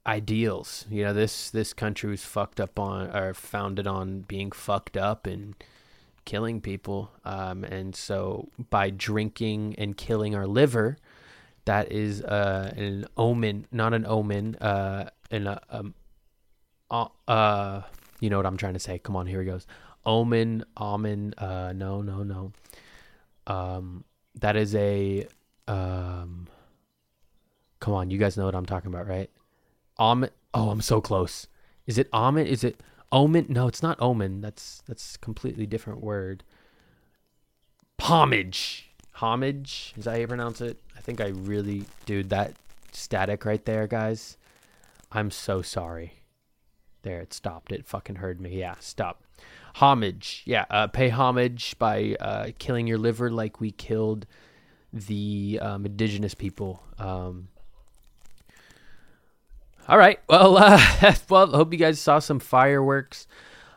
ideals. 0.06 0.86
You 0.90 1.04
know, 1.04 1.14
this 1.14 1.52
this 1.52 1.74
country 1.74 2.10
was 2.10 2.24
fucked 2.24 2.60
up 2.60 2.80
on 2.80 3.16
or 3.16 3.34
founded 3.34 3.86
on 3.86 4.22
being 4.22 4.52
fucked 4.52 4.98
up 4.98 5.28
and 5.28 5.56
killing 6.28 6.60
people. 6.60 7.10
Um, 7.24 7.64
and 7.64 7.96
so 7.96 8.50
by 8.70 8.92
drinking 8.92 9.76
and 9.78 9.96
killing 9.96 10.36
our 10.36 10.46
liver, 10.46 10.98
that 11.66 11.92
is 11.92 12.22
uh, 12.22 12.74
an 12.76 13.06
omen, 13.16 13.66
not 13.72 13.94
an 13.94 14.06
omen, 14.06 14.56
uh, 14.58 15.10
an, 15.32 15.48
uh, 15.48 15.60
um, 15.70 15.94
uh, 16.92 17.08
uh, 17.28 17.82
you 18.20 18.30
know 18.30 18.38
what 18.38 18.46
I'm 18.46 18.58
trying 18.58 18.74
to 18.74 18.80
say. 18.80 19.00
Come 19.00 19.16
on, 19.16 19.26
here 19.26 19.40
he 19.40 19.48
goes. 19.48 19.66
Omen, 20.06 20.66
omen, 20.76 21.34
uh, 21.38 21.72
no, 21.74 22.02
no, 22.02 22.24
no. 22.24 22.52
Um, 23.48 24.04
that 24.36 24.58
is 24.58 24.76
a, 24.76 25.28
um, 25.68 26.50
come 27.80 27.94
on, 27.94 28.12
you 28.12 28.18
guys 28.18 28.36
know 28.36 28.46
what 28.46 28.56
I'm 28.56 28.66
talking 28.66 28.90
about, 28.94 29.08
right? 29.08 29.30
Omen, 29.98 30.30
oh, 30.54 30.70
I'm 30.72 30.82
so 30.82 31.00
close. 31.00 31.48
Is 31.86 31.98
it 31.98 32.10
omen? 32.12 32.48
Is 32.48 32.66
it, 32.66 32.82
Omen? 33.12 33.46
No, 33.50 33.68
it's 33.68 33.84
not 33.84 34.02
omen. 34.02 34.42
That's 34.42 34.82
that's 34.88 35.18
completely 35.18 35.66
different 35.66 36.02
word. 36.02 36.44
Homage. 38.02 38.90
Homage. 39.14 39.94
Is 39.98 40.06
that 40.06 40.12
how 40.12 40.18
you 40.18 40.28
pronounce 40.28 40.62
it? 40.62 40.80
I 40.96 41.00
think 41.02 41.22
I 41.22 41.30
really, 41.30 41.86
dude, 42.06 42.30
that 42.30 42.54
static 42.92 43.46
right 43.46 43.64
there, 43.66 43.88
guys. 43.88 44.38
I'm 45.12 45.32
so 45.32 45.62
sorry. 45.62 46.14
There, 47.04 47.22
it 47.22 47.34
stopped. 47.34 47.72
It 47.72 47.88
fucking 47.88 48.18
heard 48.18 48.42
me. 48.42 48.60
Yeah, 48.60 48.76
stop. 48.80 49.24
Homage. 49.76 50.44
Yeah, 50.46 50.66
uh, 50.70 50.88
pay 50.88 51.10
homage 51.10 51.78
by 51.80 52.16
uh, 52.20 52.50
killing 52.60 52.88
your 52.88 52.98
liver 52.98 53.30
like 53.32 53.62
we 53.62 53.72
killed 53.72 54.26
the 54.92 55.60
um, 55.62 55.86
indigenous 55.86 56.34
people. 56.34 56.84
Um, 56.98 57.48
all 59.88 59.98
right. 59.98 60.20
Well, 60.28 60.58
uh, 60.58 60.82
well, 61.30 61.48
hope 61.48 61.72
you 61.72 61.80
guys 61.80 62.00
saw 62.00 62.20
some 62.20 62.40
fireworks. 62.40 63.28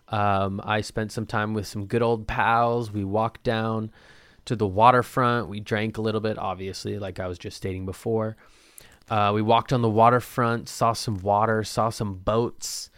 Um, 0.08 0.60
I 0.64 0.80
spent 0.80 1.12
some 1.12 1.26
time 1.26 1.54
with 1.54 1.66
some 1.66 1.86
good 1.86 2.02
old 2.02 2.26
pals. 2.26 2.90
We 2.90 3.04
walked 3.04 3.44
down 3.44 3.92
to 4.46 4.56
the 4.56 4.66
waterfront. 4.66 5.48
We 5.48 5.60
drank 5.60 5.98
a 5.98 6.02
little 6.02 6.20
bit, 6.20 6.36
obviously, 6.36 6.98
like 6.98 7.20
I 7.20 7.28
was 7.28 7.38
just 7.38 7.56
stating 7.56 7.86
before. 7.86 8.36
Uh, 9.08 9.30
we 9.34 9.42
walked 9.42 9.72
on 9.72 9.82
the 9.82 9.90
waterfront, 9.90 10.68
saw 10.68 10.92
some 10.92 11.18
water, 11.18 11.62
saw 11.62 11.90
some 11.90 12.14
boats, 12.14 12.90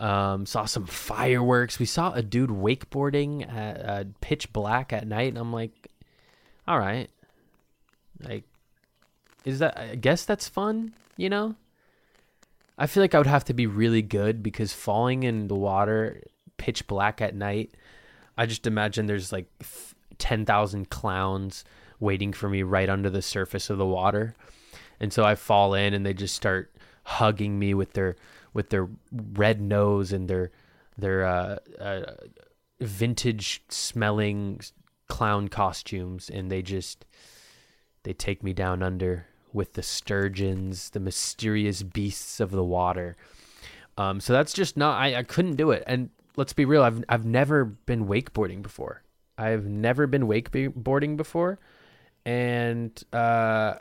um, 0.00 0.44
saw 0.46 0.64
some 0.64 0.86
fireworks. 0.86 1.78
We 1.78 1.86
saw 1.86 2.12
a 2.12 2.22
dude 2.22 2.50
wakeboarding 2.50 3.52
at 3.52 3.88
uh, 3.88 4.04
pitch 4.20 4.52
black 4.52 4.92
at 4.92 5.06
night, 5.06 5.28
and 5.28 5.38
I'm 5.38 5.52
like, 5.52 5.88
all 6.66 6.78
right, 6.78 7.10
like, 8.20 8.44
is 9.44 9.60
that? 9.60 9.78
I 9.78 9.94
guess 9.94 10.24
that's 10.24 10.48
fun, 10.48 10.94
you 11.16 11.28
know. 11.28 11.54
I 12.80 12.86
feel 12.86 13.02
like 13.02 13.14
I 13.14 13.18
would 13.18 13.26
have 13.26 13.44
to 13.44 13.54
be 13.54 13.66
really 13.66 14.00
good 14.00 14.42
because 14.42 14.72
falling 14.72 15.22
in 15.22 15.48
the 15.48 15.54
water 15.54 16.22
pitch 16.56 16.86
black 16.86 17.20
at 17.20 17.34
night, 17.34 17.76
I 18.38 18.46
just 18.46 18.66
imagine 18.66 19.04
there's 19.04 19.32
like 19.32 19.46
10,000 20.16 20.88
clowns 20.88 21.62
waiting 22.00 22.32
for 22.32 22.48
me 22.48 22.62
right 22.62 22.88
under 22.88 23.10
the 23.10 23.20
surface 23.20 23.68
of 23.68 23.76
the 23.76 23.84
water. 23.84 24.34
And 24.98 25.12
so 25.12 25.24
I 25.24 25.34
fall 25.34 25.74
in 25.74 25.92
and 25.92 26.06
they 26.06 26.14
just 26.14 26.34
start 26.34 26.74
hugging 27.04 27.58
me 27.58 27.74
with 27.74 27.92
their 27.92 28.16
with 28.54 28.70
their 28.70 28.88
red 29.12 29.60
nose 29.60 30.10
and 30.10 30.26
their 30.26 30.50
their 30.96 31.26
uh, 31.26 31.56
uh, 31.78 32.14
vintage 32.80 33.62
smelling 33.68 34.60
clown 35.06 35.48
costumes 35.48 36.30
and 36.30 36.50
they 36.50 36.62
just 36.62 37.04
they 38.04 38.14
take 38.14 38.42
me 38.42 38.54
down 38.54 38.82
under 38.82 39.26
with 39.52 39.74
the 39.74 39.82
sturgeons, 39.82 40.90
the 40.90 41.00
mysterious 41.00 41.82
beasts 41.82 42.40
of 42.40 42.50
the 42.50 42.64
water. 42.64 43.16
Um, 43.96 44.20
so 44.20 44.32
that's 44.32 44.52
just 44.52 44.76
not. 44.76 45.00
I, 45.00 45.16
I 45.16 45.22
couldn't 45.22 45.56
do 45.56 45.70
it. 45.70 45.84
And 45.86 46.10
let's 46.36 46.52
be 46.52 46.64
real. 46.64 46.82
I've 46.82 47.04
I've 47.08 47.24
never 47.24 47.64
been 47.64 48.06
wakeboarding 48.06 48.62
before. 48.62 49.02
I've 49.36 49.66
never 49.66 50.06
been 50.06 50.26
wakeboarding 50.26 51.16
before, 51.16 51.58
and 52.24 52.92
uh, 53.12 53.74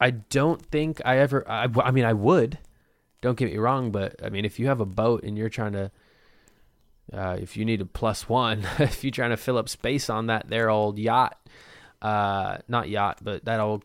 I 0.00 0.10
don't 0.10 0.60
think 0.66 1.00
I 1.04 1.18
ever. 1.18 1.48
I, 1.48 1.68
I 1.82 1.90
mean, 1.90 2.04
I 2.04 2.12
would. 2.12 2.58
Don't 3.20 3.38
get 3.38 3.52
me 3.52 3.58
wrong, 3.58 3.92
but 3.92 4.20
I 4.24 4.30
mean, 4.30 4.44
if 4.44 4.58
you 4.58 4.66
have 4.66 4.80
a 4.80 4.86
boat 4.86 5.22
and 5.22 5.38
you're 5.38 5.48
trying 5.48 5.72
to, 5.72 5.90
uh, 7.12 7.36
if 7.40 7.56
you 7.56 7.64
need 7.64 7.80
a 7.80 7.86
plus 7.86 8.28
one, 8.28 8.66
if 8.78 9.04
you're 9.04 9.12
trying 9.12 9.30
to 9.30 9.36
fill 9.36 9.58
up 9.58 9.68
space 9.68 10.10
on 10.10 10.26
that 10.26 10.48
their 10.48 10.70
old 10.70 10.98
yacht, 10.98 11.38
uh, 12.00 12.58
not 12.66 12.88
yacht, 12.88 13.18
but 13.22 13.44
that 13.44 13.60
old 13.60 13.84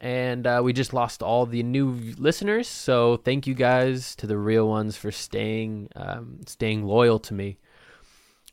And 0.00 0.46
uh, 0.46 0.60
we 0.64 0.72
just 0.72 0.92
lost 0.92 1.22
all 1.22 1.46
the 1.46 1.62
new 1.62 1.92
listeners, 2.18 2.66
so 2.66 3.18
thank 3.18 3.46
you 3.46 3.54
guys 3.54 4.16
to 4.16 4.26
the 4.26 4.36
real 4.36 4.68
ones 4.68 4.96
for 4.96 5.12
staying, 5.12 5.88
um, 5.94 6.40
staying 6.46 6.84
loyal 6.84 7.20
to 7.20 7.34
me. 7.34 7.58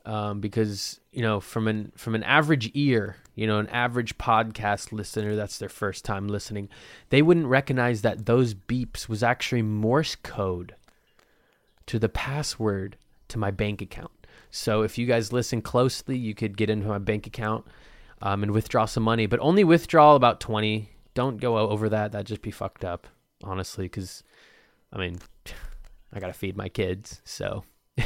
Um, 0.06 0.40
because 0.40 1.00
you 1.12 1.22
know 1.22 1.40
from 1.40 1.68
an 1.68 1.92
from 1.96 2.16
an 2.16 2.24
average 2.24 2.72
ear 2.74 3.18
you 3.36 3.46
know 3.46 3.60
an 3.60 3.68
average 3.68 4.18
podcast 4.18 4.92
listener 4.92 5.36
that's 5.36 5.58
their 5.58 5.70
first 5.70 6.06
time 6.06 6.28
listening 6.28 6.70
they 7.10 7.22
wouldn't 7.22 7.48
recognize 7.48 8.02
that 8.02 8.26
those 8.26 8.54
beeps 8.54 9.10
was 9.10 9.24
actually 9.24 9.62
morse 9.62 10.16
code 10.16 10.74
to 11.86 12.00
the 12.00 12.10
password 12.10 12.96
to 13.28 13.38
my 13.38 13.52
bank 13.52 13.82
account 13.82 14.19
so 14.52 14.82
if 14.82 14.98
you 14.98 15.06
guys 15.06 15.34
listen 15.34 15.62
closely 15.62 16.18
you 16.18 16.34
could 16.34 16.58
get 16.58 16.70
into 16.70 16.88
my 16.88 16.98
bank 16.98 17.28
account 17.28 17.66
um, 18.22 18.44
and 18.44 18.52
withdraw 18.52 18.86
some 18.86 19.04
money 19.04 19.26
but 19.26 19.40
only 19.40 19.64
withdraw 19.64 20.16
about 20.16 20.40
20 20.40 20.90
don't 21.14 21.38
go 21.38 21.58
over 21.58 21.90
that 21.90 22.12
that'd 22.12 22.28
just 22.28 22.42
be 22.42 22.52
fucked 22.52 22.84
up 22.84 23.08
honestly 23.44 23.86
because 23.86 24.24
i 24.94 24.98
mean 24.98 25.18
i 26.14 26.20
gotta 26.20 26.34
feed 26.34 26.58
my 26.58 26.70
kids 26.70 27.22
so 27.24 27.64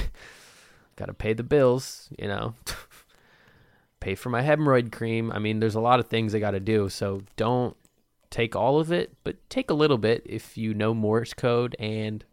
got 0.95 1.05
to 1.05 1.13
pay 1.13 1.33
the 1.33 1.43
bills, 1.43 2.09
you 2.17 2.27
know, 2.27 2.55
pay 3.99 4.15
for 4.15 4.29
my 4.29 4.41
hemorrhoid 4.41 4.91
cream. 4.91 5.31
I 5.31 5.39
mean, 5.39 5.59
there's 5.59 5.75
a 5.75 5.81
lot 5.81 5.99
of 5.99 6.07
things 6.07 6.33
I 6.35 6.39
got 6.39 6.51
to 6.51 6.59
do. 6.59 6.89
So 6.89 7.23
don't 7.35 7.75
take 8.29 8.55
all 8.55 8.79
of 8.79 8.91
it, 8.91 9.15
but 9.23 9.37
take 9.49 9.69
a 9.69 9.75
little 9.75 9.97
bit 9.97 10.23
if 10.25 10.57
you 10.57 10.73
know 10.73 10.93
Morse 10.93 11.33
code 11.33 11.75
and 11.79 12.23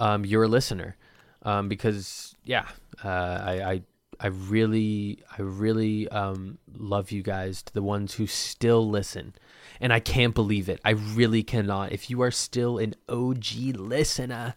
um, 0.00 0.24
you're 0.24 0.44
a 0.44 0.48
listener. 0.48 0.96
Um, 1.42 1.68
because 1.68 2.34
yeah, 2.44 2.66
uh, 3.04 3.08
I, 3.08 3.72
I 3.72 3.82
I 4.20 4.26
really 4.28 5.18
I 5.36 5.42
really 5.42 6.08
um, 6.08 6.58
love 6.76 7.10
you 7.10 7.22
guys 7.22 7.62
to 7.64 7.74
the 7.74 7.82
ones 7.82 8.14
who 8.14 8.26
still 8.26 8.88
listen. 8.88 9.34
And 9.80 9.92
I 9.92 9.98
can't 9.98 10.32
believe 10.32 10.68
it. 10.68 10.80
I 10.84 10.90
really 10.90 11.42
cannot. 11.42 11.90
If 11.90 12.08
you 12.08 12.22
are 12.22 12.30
still 12.30 12.78
an 12.78 12.94
OG 13.08 13.74
listener, 13.74 14.54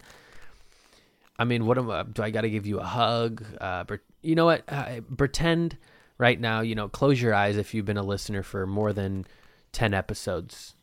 I 1.36 1.44
mean, 1.44 1.66
what 1.66 1.78
am 1.78 1.90
I, 1.90 2.04
do 2.04 2.22
I 2.22 2.30
got 2.30 2.42
to 2.42 2.50
give 2.50 2.64
you 2.64 2.78
a 2.78 2.84
hug? 2.84 3.44
Uh, 3.60 3.84
you 4.22 4.36
know 4.36 4.44
what? 4.44 4.62
Uh, 4.68 5.00
pretend 5.16 5.78
right 6.16 6.38
now, 6.38 6.60
you 6.60 6.76
know, 6.76 6.88
close 6.88 7.20
your 7.20 7.34
eyes 7.34 7.56
if 7.56 7.74
you've 7.74 7.84
been 7.84 7.96
a 7.96 8.04
listener 8.04 8.44
for 8.44 8.68
more 8.68 8.92
than 8.92 9.26
10 9.72 9.94
episodes. 9.94 10.75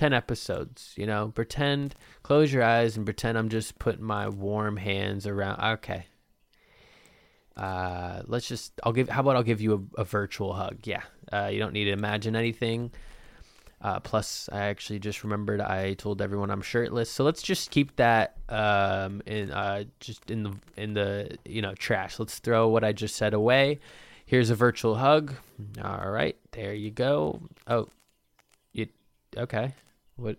10 0.00 0.14
episodes, 0.14 0.94
you 0.96 1.04
know, 1.04 1.30
pretend, 1.34 1.94
close 2.22 2.50
your 2.50 2.62
eyes 2.62 2.96
and 2.96 3.04
pretend 3.04 3.36
I'm 3.36 3.50
just 3.50 3.78
putting 3.78 4.02
my 4.02 4.30
warm 4.30 4.78
hands 4.78 5.26
around. 5.26 5.62
Okay. 5.74 6.06
Uh, 7.54 8.22
let's 8.24 8.48
just, 8.48 8.72
I'll 8.82 8.94
give, 8.94 9.10
how 9.10 9.20
about 9.20 9.36
I'll 9.36 9.42
give 9.42 9.60
you 9.60 9.90
a, 9.98 10.00
a 10.00 10.04
virtual 10.04 10.54
hug? 10.54 10.78
Yeah. 10.84 11.02
Uh, 11.30 11.50
you 11.52 11.58
don't 11.58 11.74
need 11.74 11.84
to 11.84 11.90
imagine 11.90 12.34
anything. 12.34 12.92
Uh, 13.82 14.00
plus, 14.00 14.48
I 14.50 14.68
actually 14.68 15.00
just 15.00 15.22
remembered 15.22 15.60
I 15.60 15.92
told 15.92 16.22
everyone 16.22 16.50
I'm 16.50 16.62
shirtless, 16.62 17.10
so 17.10 17.22
let's 17.22 17.42
just 17.42 17.70
keep 17.70 17.94
that 17.96 18.38
um, 18.48 19.20
in 19.26 19.50
uh, 19.50 19.84
just 20.00 20.30
in 20.30 20.44
the 20.44 20.52
in 20.76 20.92
the 20.92 21.38
you 21.46 21.62
know 21.62 21.74
trash. 21.74 22.18
Let's 22.18 22.40
throw 22.40 22.68
what 22.68 22.84
I 22.84 22.92
just 22.92 23.16
said 23.16 23.32
away. 23.32 23.80
Here's 24.26 24.50
a 24.50 24.54
virtual 24.54 24.96
hug. 24.96 25.32
All 25.82 26.10
right, 26.10 26.36
there 26.52 26.74
you 26.74 26.90
go. 26.90 27.40
Oh, 27.66 27.88
you 28.74 28.88
okay? 29.34 29.72
What? 30.20 30.36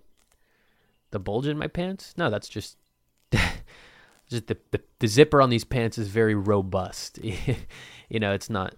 The 1.11 1.19
bulge 1.19 1.47
in 1.47 1.57
my 1.57 1.67
pants? 1.67 2.13
No, 2.17 2.29
that's 2.29 2.47
just 2.47 2.77
just 3.31 4.47
the, 4.47 4.57
the 4.71 4.81
the 4.99 5.07
zipper 5.07 5.41
on 5.41 5.49
these 5.49 5.63
pants 5.63 5.97
is 5.97 6.07
very 6.07 6.35
robust. 6.35 7.19
you 8.09 8.19
know, 8.19 8.33
it's 8.33 8.49
not. 8.49 8.75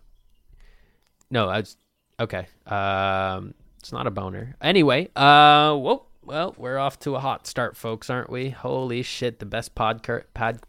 No, 1.30 1.50
I 1.50 1.60
was 1.60 1.78
okay. 2.20 2.48
Um, 2.66 3.54
it's 3.80 3.92
not 3.92 4.08
a 4.08 4.12
boner. 4.12 4.56
Anyway, 4.62 5.10
uh, 5.16 5.76
whoa, 5.76 6.06
well, 6.24 6.56
we're 6.58 6.78
off 6.78 7.00
to 7.00 7.16
a 7.16 7.20
hot 7.20 7.46
start, 7.48 7.76
folks, 7.76 8.10
aren't 8.10 8.30
we? 8.30 8.50
Holy 8.50 9.02
shit, 9.04 9.40
the 9.40 9.46
best 9.46 9.76
podcast, 9.76 10.24
pad, 10.34 10.62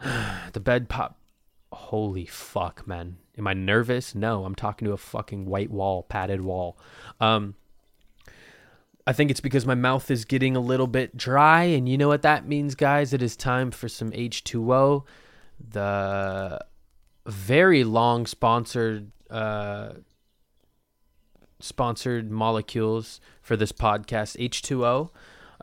the 0.52 0.60
bed 0.60 0.88
pop. 0.88 1.18
Holy 1.72 2.26
fuck, 2.26 2.86
man. 2.86 3.16
Am 3.38 3.46
I 3.46 3.54
nervous? 3.54 4.14
No, 4.14 4.44
I'm 4.44 4.54
talking 4.54 4.86
to 4.86 4.92
a 4.92 4.98
fucking 4.98 5.46
white 5.46 5.70
wall, 5.70 6.02
padded 6.02 6.42
wall. 6.42 6.78
Um, 7.20 7.54
I 9.06 9.12
think 9.12 9.30
it's 9.30 9.40
because 9.40 9.66
my 9.66 9.74
mouth 9.74 10.10
is 10.10 10.24
getting 10.24 10.54
a 10.54 10.60
little 10.60 10.86
bit 10.86 11.16
dry, 11.16 11.64
and 11.64 11.88
you 11.88 11.98
know 11.98 12.08
what 12.08 12.22
that 12.22 12.46
means, 12.46 12.74
guys? 12.74 13.12
It 13.12 13.22
is 13.22 13.36
time 13.36 13.70
for 13.70 13.88
some 13.88 14.12
H2O, 14.12 15.04
the 15.70 16.64
very 17.26 17.84
long 17.84 18.26
sponsored 18.26 19.10
uh, 19.30 19.94
sponsored 21.58 22.30
molecules 22.30 23.20
for 23.40 23.56
this 23.56 23.72
podcast, 23.72 24.36
H2O. 24.38 25.10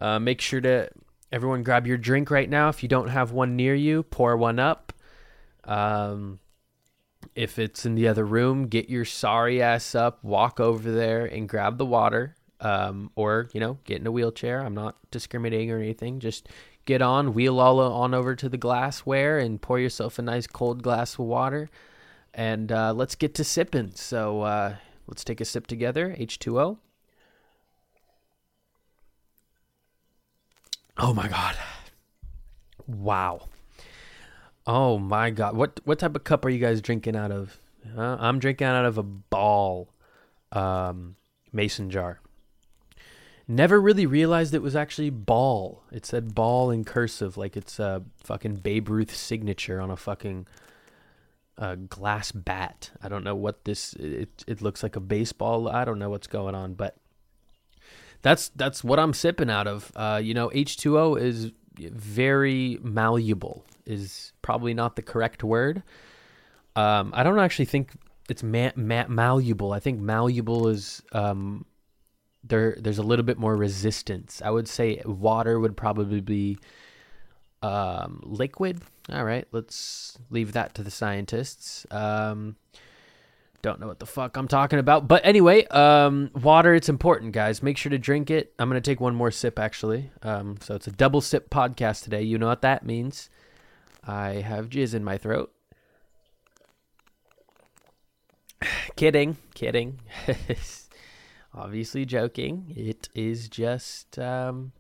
Uh, 0.01 0.19
make 0.19 0.41
sure 0.41 0.61
to 0.61 0.89
everyone 1.31 1.63
grab 1.63 1.85
your 1.85 1.97
drink 1.97 2.31
right 2.31 2.49
now. 2.49 2.69
If 2.69 2.81
you 2.81 2.89
don't 2.89 3.09
have 3.09 3.31
one 3.31 3.55
near 3.55 3.75
you, 3.75 4.03
pour 4.03 4.35
one 4.35 4.59
up. 4.59 4.93
Um, 5.65 6.39
if 7.35 7.59
it's 7.59 7.85
in 7.85 7.95
the 7.95 8.07
other 8.07 8.25
room, 8.25 8.67
get 8.67 8.89
your 8.89 9.05
sorry 9.05 9.61
ass 9.61 9.93
up, 9.93 10.23
walk 10.23 10.59
over 10.59 10.91
there 10.91 11.25
and 11.25 11.47
grab 11.47 11.77
the 11.77 11.85
water. 11.85 12.35
Um, 12.61 13.11
or, 13.15 13.49
you 13.53 13.59
know, 13.59 13.77
get 13.85 14.01
in 14.01 14.07
a 14.07 14.11
wheelchair. 14.11 14.61
I'm 14.61 14.75
not 14.75 14.97
discriminating 15.11 15.71
or 15.71 15.77
anything. 15.77 16.19
Just 16.19 16.49
get 16.85 17.01
on, 17.01 17.33
wheel 17.33 17.59
all 17.59 17.79
on 17.79 18.13
over 18.13 18.35
to 18.35 18.49
the 18.49 18.57
glassware 18.57 19.39
and 19.39 19.61
pour 19.61 19.79
yourself 19.79 20.19
a 20.19 20.21
nice 20.21 20.47
cold 20.47 20.83
glass 20.83 21.13
of 21.13 21.19
water. 21.19 21.69
And 22.33 22.71
uh, 22.71 22.93
let's 22.93 23.15
get 23.15 23.33
to 23.35 23.43
sipping. 23.43 23.91
So, 23.95 24.41
uh, 24.41 24.75
Let's 25.09 25.23
take 25.23 25.41
a 25.41 25.45
sip 25.45 25.65
together. 25.65 26.15
H2O. 26.19 26.77
Oh 30.99 31.13
my 31.15 31.27
god. 31.27 31.57
Wow. 32.85 33.47
Oh 34.67 34.99
my 34.99 35.31
god. 35.31 35.55
What 35.55 35.79
what 35.83 35.97
type 35.97 36.15
of 36.15 36.23
cup 36.23 36.45
are 36.45 36.49
you 36.49 36.59
guys 36.59 36.79
drinking 36.79 37.15
out 37.15 37.31
of? 37.31 37.59
Uh, 37.97 38.17
I'm 38.19 38.37
drinking 38.37 38.67
out 38.67 38.85
of 38.85 38.99
a 38.99 39.03
ball 39.03 39.89
um, 40.51 41.15
mason 41.51 41.89
jar. 41.89 42.19
Never 43.51 43.81
really 43.81 44.05
realized 44.05 44.53
it 44.53 44.61
was 44.61 44.75
actually 44.75 45.09
ball. 45.09 45.81
It 45.91 46.05
said 46.05 46.35
ball 46.35 46.69
in 46.69 46.85
cursive 46.85 47.35
like 47.35 47.57
it's 47.57 47.79
a 47.79 48.03
fucking 48.23 48.57
Babe 48.57 48.89
Ruth 48.89 49.15
signature 49.15 49.81
on 49.81 49.89
a 49.89 49.97
fucking 49.97 50.45
a 51.57 51.75
glass 51.75 52.31
bat. 52.31 52.91
I 53.01 53.09
don't 53.09 53.23
know 53.23 53.33
what 53.33 53.65
this. 53.65 53.93
It 53.93 54.45
it 54.45 54.61
looks 54.61 54.83
like 54.83 54.95
a 54.95 54.99
baseball. 54.99 55.67
I 55.67 55.83
don't 55.83 55.97
know 55.97 56.11
what's 56.11 56.27
going 56.27 56.53
on, 56.53 56.75
but 56.75 56.95
that's 58.21 58.49
that's 58.49 58.83
what 58.83 58.99
I'm 58.99 59.13
sipping 59.13 59.49
out 59.49 59.65
of. 59.65 59.91
Uh, 59.95 60.21
you 60.23 60.35
know, 60.35 60.49
H2O 60.49 61.19
is 61.19 61.51
very 61.75 62.77
malleable. 62.83 63.65
Is 63.87 64.31
probably 64.43 64.75
not 64.75 64.95
the 64.95 65.01
correct 65.01 65.43
word. 65.43 65.81
Um, 66.75 67.11
I 67.15 67.23
don't 67.23 67.39
actually 67.39 67.65
think 67.65 67.93
it's 68.29 68.43
ma- 68.43 68.73
ma- 68.75 69.07
malleable. 69.07 69.73
I 69.73 69.79
think 69.79 69.99
malleable 69.99 70.67
is 70.67 71.01
um, 71.13 71.65
there. 72.49 72.75
There's 72.79 72.97
a 72.97 73.03
little 73.03 73.25
bit 73.25 73.37
more 73.37 73.55
resistance. 73.55 74.41
I 74.43 74.49
would 74.49 74.67
say 74.67 75.01
water 75.05 75.59
would 75.59 75.77
probably 75.77 76.21
be 76.21 76.57
um, 77.61 78.21
liquid. 78.23 78.81
All 79.11 79.23
right, 79.23 79.47
let's 79.51 80.17
leave 80.29 80.53
that 80.53 80.75
to 80.75 80.83
the 80.83 80.91
scientists. 80.91 81.85
Um, 81.91 82.55
don't 83.61 83.79
know 83.79 83.87
what 83.87 83.99
the 83.99 84.05
fuck 84.05 84.37
I'm 84.37 84.47
talking 84.47 84.79
about. 84.79 85.07
But 85.07 85.25
anyway, 85.25 85.65
um, 85.67 86.31
water, 86.33 86.73
it's 86.73 86.89
important, 86.89 87.33
guys. 87.33 87.61
Make 87.61 87.77
sure 87.77 87.89
to 87.89 87.97
drink 87.97 88.31
it. 88.31 88.53
I'm 88.57 88.69
to 88.71 88.81
take 88.81 89.01
one 89.01 89.15
more 89.15 89.31
sip, 89.31 89.59
actually. 89.59 90.11
Um, 90.23 90.57
so 90.61 90.75
it's 90.75 90.87
a 90.87 90.91
double 90.91 91.21
sip 91.21 91.49
podcast 91.49 92.03
today. 92.03 92.21
You 92.21 92.37
know 92.37 92.47
what 92.47 92.61
that 92.61 92.85
means. 92.85 93.29
I 94.05 94.35
have 94.35 94.69
jizz 94.69 94.93
in 94.93 95.03
my 95.03 95.17
throat. 95.17 95.51
kidding, 98.95 99.37
kidding. 99.53 99.99
Obviously 101.53 102.05
joking. 102.05 102.73
It 102.75 103.09
is 103.15 103.49
just 103.49 104.19
um, 104.19 104.71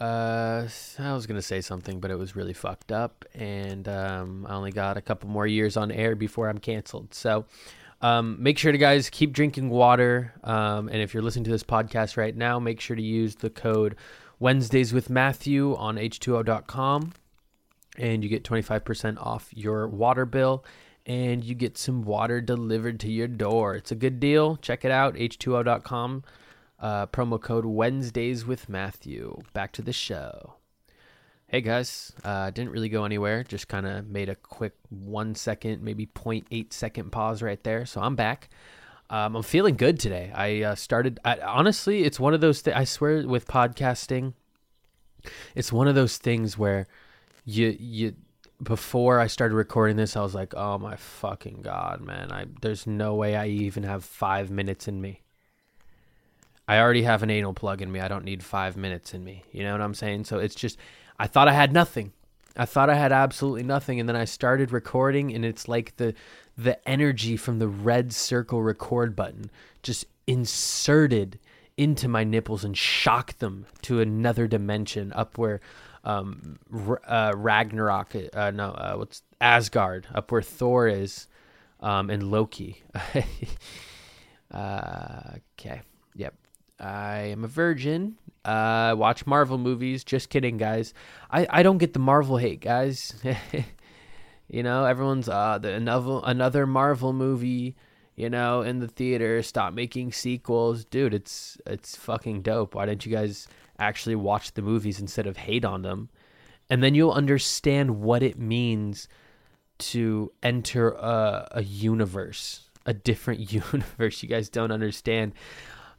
uh, 0.00 0.66
I 0.98 1.12
was 1.12 1.26
gonna 1.26 1.42
say 1.42 1.60
something, 1.60 2.00
but 2.00 2.10
it 2.10 2.18
was 2.18 2.34
really 2.34 2.54
fucked 2.54 2.90
up, 2.90 3.24
and 3.34 3.86
um, 3.86 4.46
I 4.48 4.54
only 4.54 4.72
got 4.72 4.96
a 4.96 5.02
couple 5.02 5.28
more 5.28 5.46
years 5.46 5.76
on 5.76 5.92
air 5.92 6.16
before 6.16 6.48
I'm 6.48 6.58
canceled. 6.58 7.12
So, 7.12 7.44
um, 8.00 8.42
make 8.42 8.56
sure 8.56 8.72
to 8.72 8.78
guys 8.78 9.10
keep 9.10 9.32
drinking 9.34 9.68
water. 9.68 10.32
Um, 10.42 10.88
and 10.88 11.02
if 11.02 11.12
you're 11.12 11.22
listening 11.22 11.44
to 11.44 11.50
this 11.50 11.62
podcast 11.62 12.16
right 12.16 12.34
now, 12.34 12.58
make 12.58 12.80
sure 12.80 12.96
to 12.96 13.02
use 13.02 13.34
the 13.34 13.50
code 13.50 13.94
Wednesdays 14.38 14.94
with 14.94 15.10
Matthew 15.10 15.76
on 15.76 15.96
H2O.com, 15.96 17.12
and 17.98 18.24
you 18.24 18.30
get 18.30 18.42
25% 18.42 19.18
off 19.18 19.50
your 19.52 19.86
water 19.86 20.24
bill. 20.24 20.64
And 21.10 21.44
you 21.44 21.56
get 21.56 21.76
some 21.76 22.02
water 22.02 22.40
delivered 22.40 23.00
to 23.00 23.10
your 23.10 23.26
door. 23.26 23.74
It's 23.74 23.90
a 23.90 23.96
good 23.96 24.20
deal. 24.20 24.54
Check 24.58 24.84
it 24.84 24.92
out, 24.92 25.16
h2o.com. 25.16 26.22
Uh, 26.78 27.06
promo 27.06 27.40
code 27.40 27.64
Wednesdays 27.64 28.46
with 28.46 28.68
Matthew. 28.68 29.42
Back 29.52 29.72
to 29.72 29.82
the 29.82 29.92
show. 29.92 30.54
Hey 31.48 31.62
guys, 31.62 32.12
uh, 32.22 32.50
didn't 32.50 32.70
really 32.70 32.88
go 32.88 33.04
anywhere. 33.04 33.42
Just 33.42 33.66
kind 33.66 33.88
of 33.88 34.06
made 34.06 34.28
a 34.28 34.36
quick 34.36 34.74
one 34.88 35.34
second, 35.34 35.82
maybe 35.82 36.06
0.8 36.06 36.72
second 36.72 37.10
pause 37.10 37.42
right 37.42 37.62
there. 37.64 37.84
So 37.86 38.00
I'm 38.00 38.14
back. 38.14 38.48
Um, 39.10 39.34
I'm 39.34 39.42
feeling 39.42 39.74
good 39.74 39.98
today. 39.98 40.30
I 40.32 40.62
uh, 40.62 40.74
started. 40.76 41.18
I, 41.24 41.40
honestly, 41.40 42.04
it's 42.04 42.20
one 42.20 42.34
of 42.34 42.40
those. 42.40 42.62
Th- 42.62 42.76
I 42.76 42.84
swear, 42.84 43.26
with 43.26 43.48
podcasting, 43.48 44.34
it's 45.56 45.72
one 45.72 45.88
of 45.88 45.96
those 45.96 46.18
things 46.18 46.56
where 46.56 46.86
you 47.44 47.76
you 47.80 48.14
before 48.62 49.18
I 49.18 49.26
started 49.26 49.54
recording 49.54 49.96
this, 49.96 50.16
I 50.16 50.22
was 50.22 50.34
like, 50.34 50.54
"Oh 50.54 50.78
my 50.78 50.96
fucking 50.96 51.62
god, 51.62 52.00
man! 52.00 52.30
I 52.32 52.46
there's 52.60 52.86
no 52.86 53.14
way 53.14 53.36
I 53.36 53.46
even 53.46 53.82
have 53.84 54.04
five 54.04 54.50
minutes 54.50 54.88
in 54.88 55.00
me. 55.00 55.22
I 56.68 56.78
already 56.78 57.02
have 57.02 57.22
an 57.22 57.30
anal 57.30 57.54
plug 57.54 57.82
in 57.82 57.90
me. 57.90 58.00
I 58.00 58.08
don't 58.08 58.24
need 58.24 58.44
five 58.44 58.76
minutes 58.76 59.12
in 59.12 59.24
me. 59.24 59.44
You 59.50 59.64
know 59.64 59.72
what 59.72 59.80
I'm 59.80 59.94
saying? 59.94 60.24
So 60.24 60.38
it's 60.38 60.54
just, 60.54 60.78
I 61.18 61.26
thought 61.26 61.48
I 61.48 61.52
had 61.52 61.72
nothing. 61.72 62.12
I 62.56 62.64
thought 62.64 62.90
I 62.90 62.94
had 62.94 63.10
absolutely 63.10 63.64
nothing, 63.64 63.98
and 63.98 64.08
then 64.08 64.16
I 64.16 64.24
started 64.24 64.72
recording, 64.72 65.34
and 65.34 65.44
it's 65.44 65.66
like 65.68 65.96
the 65.96 66.14
the 66.56 66.86
energy 66.88 67.36
from 67.36 67.58
the 67.58 67.68
red 67.68 68.12
circle 68.12 68.62
record 68.62 69.16
button 69.16 69.50
just 69.82 70.04
inserted 70.26 71.38
into 71.76 72.06
my 72.08 72.22
nipples 72.24 72.62
and 72.62 72.76
shocked 72.76 73.38
them 73.38 73.64
to 73.82 74.00
another 74.00 74.46
dimension 74.46 75.12
up 75.14 75.38
where 75.38 75.60
um, 76.04 76.58
uh, 77.06 77.32
Ragnarok, 77.36 78.14
uh, 78.32 78.50
no, 78.50 78.70
uh, 78.70 78.94
what's 78.96 79.22
Asgard, 79.40 80.06
up 80.14 80.30
where 80.32 80.42
Thor 80.42 80.88
is, 80.88 81.26
um, 81.80 82.10
and 82.10 82.30
Loki. 82.30 82.82
Uh, 84.50 85.36
okay, 85.58 85.82
yep. 86.14 86.34
I 86.78 87.18
am 87.18 87.44
a 87.44 87.48
virgin. 87.48 88.16
Uh, 88.44 88.94
watch 88.96 89.26
Marvel 89.26 89.58
movies. 89.58 90.02
Just 90.02 90.30
kidding, 90.30 90.56
guys. 90.56 90.94
I, 91.30 91.46
I 91.50 91.62
don't 91.62 91.78
get 91.78 91.92
the 91.92 91.98
Marvel 91.98 92.36
hate, 92.36 92.60
guys. 92.60 93.14
you 94.48 94.62
know, 94.62 94.84
everyone's 94.84 95.28
uh 95.28 95.58
the 95.58 95.72
another 95.72 96.20
another 96.24 96.66
Marvel 96.66 97.12
movie. 97.12 97.76
You 98.16 98.28
know, 98.28 98.62
in 98.62 98.80
the 98.80 98.88
theater. 98.88 99.42
Stop 99.42 99.72
making 99.72 100.12
sequels, 100.12 100.84
dude. 100.84 101.14
It's 101.14 101.58
it's 101.66 101.96
fucking 101.96 102.42
dope. 102.42 102.74
Why 102.74 102.86
don't 102.86 103.04
you 103.04 103.12
guys 103.12 103.46
actually 103.80 104.16
watch 104.16 104.52
the 104.52 104.62
movies 104.62 105.00
instead 105.00 105.26
of 105.26 105.36
hate 105.36 105.64
on 105.64 105.82
them? 105.82 106.10
And 106.68 106.82
then 106.82 106.94
you'll 106.94 107.12
understand 107.12 108.00
what 108.00 108.22
it 108.22 108.38
means 108.38 109.08
to 109.78 110.30
enter 110.42 110.90
a, 110.90 111.48
a 111.52 111.62
universe, 111.62 112.68
a 112.86 112.94
different 112.94 113.52
universe. 113.52 114.22
You 114.22 114.28
guys 114.28 114.48
don't 114.48 114.70
understand. 114.70 115.32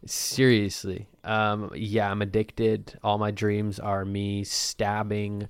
Seriously. 0.05 1.07
Um, 1.23 1.71
yeah, 1.75 2.09
I'm 2.09 2.21
addicted. 2.21 2.97
All 3.03 3.17
my 3.17 3.31
dreams 3.31 3.79
are 3.79 4.05
me 4.05 4.43
stabbing 4.43 5.49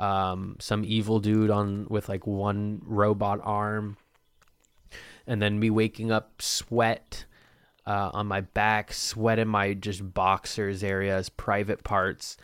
um, 0.00 0.56
some 0.58 0.84
evil 0.84 1.20
dude 1.20 1.50
on 1.50 1.86
with 1.88 2.08
like 2.08 2.26
one 2.26 2.82
robot 2.84 3.40
arm, 3.42 3.96
and 5.26 5.40
then 5.40 5.60
me 5.60 5.70
waking 5.70 6.10
up 6.10 6.42
sweat 6.42 7.24
uh, 7.86 8.10
on 8.12 8.26
my 8.26 8.40
back, 8.40 8.92
sweat 8.92 9.38
in 9.38 9.48
my 9.48 9.74
just 9.74 10.14
boxers 10.14 10.82
areas, 10.82 11.28
private 11.28 11.84
parts, 11.84 12.36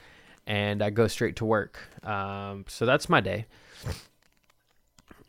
and 0.47 0.83
I 0.83 0.91
go 0.91 1.07
straight 1.07 1.37
to 1.37 1.45
work. 1.45 1.79
Um, 2.05 2.65
so 2.69 2.87
that's 2.87 3.09
my 3.09 3.21
day. 3.21 3.47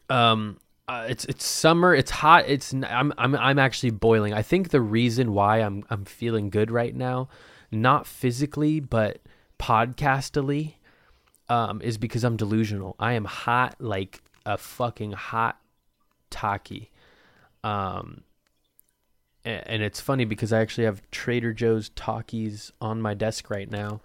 Um, 0.09 0.57
uh, 0.87 1.05
it's 1.07 1.23
it's 1.25 1.45
summer. 1.45 1.95
It's 1.95 2.11
hot. 2.11 2.45
It's 2.47 2.73
I'm 2.73 3.13
I'm 3.17 3.35
I'm 3.35 3.59
actually 3.59 3.91
boiling. 3.91 4.33
I 4.33 4.41
think 4.41 4.69
the 4.69 4.81
reason 4.81 5.33
why 5.33 5.59
I'm 5.59 5.85
I'm 5.89 6.03
feeling 6.03 6.49
good 6.49 6.69
right 6.69 6.93
now, 6.93 7.29
not 7.71 8.05
physically 8.05 8.81
but 8.81 9.21
podcastily, 9.57 10.73
um, 11.47 11.81
is 11.81 11.97
because 11.97 12.25
I'm 12.25 12.35
delusional. 12.35 12.95
I 12.99 13.13
am 13.13 13.25
hot 13.25 13.75
like 13.79 14.21
a 14.45 14.57
fucking 14.57 15.13
hot 15.13 15.61
taki. 16.29 16.91
Um, 17.63 18.23
and, 19.43 19.81
it's 19.81 19.99
funny 19.99 20.25
because 20.25 20.53
I 20.53 20.59
actually 20.59 20.85
have 20.85 21.01
Trader 21.09 21.53
Joe's 21.53 21.89
Takis 21.89 22.71
on 22.79 23.01
my 23.01 23.13
desk 23.13 23.49
right 23.49 23.69
now. 23.69 24.01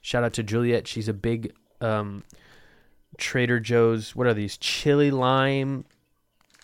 Shout 0.00 0.24
out 0.24 0.32
to 0.34 0.42
Juliet. 0.42 0.86
She's 0.86 1.08
a 1.08 1.12
big 1.12 1.52
um, 1.80 2.24
Trader 3.18 3.60
Joe's. 3.60 4.16
What 4.16 4.26
are 4.26 4.34
these? 4.34 4.56
Chili 4.56 5.10
lime 5.10 5.84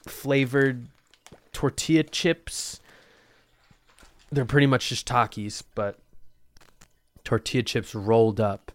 flavored 0.06 0.88
tortilla 1.52 2.02
chips. 2.04 2.80
They're 4.32 4.44
pretty 4.44 4.66
much 4.66 4.88
just 4.88 5.06
Takis, 5.06 5.62
but 5.74 5.98
tortilla 7.24 7.62
chips 7.62 7.94
rolled 7.94 8.40
up, 8.40 8.72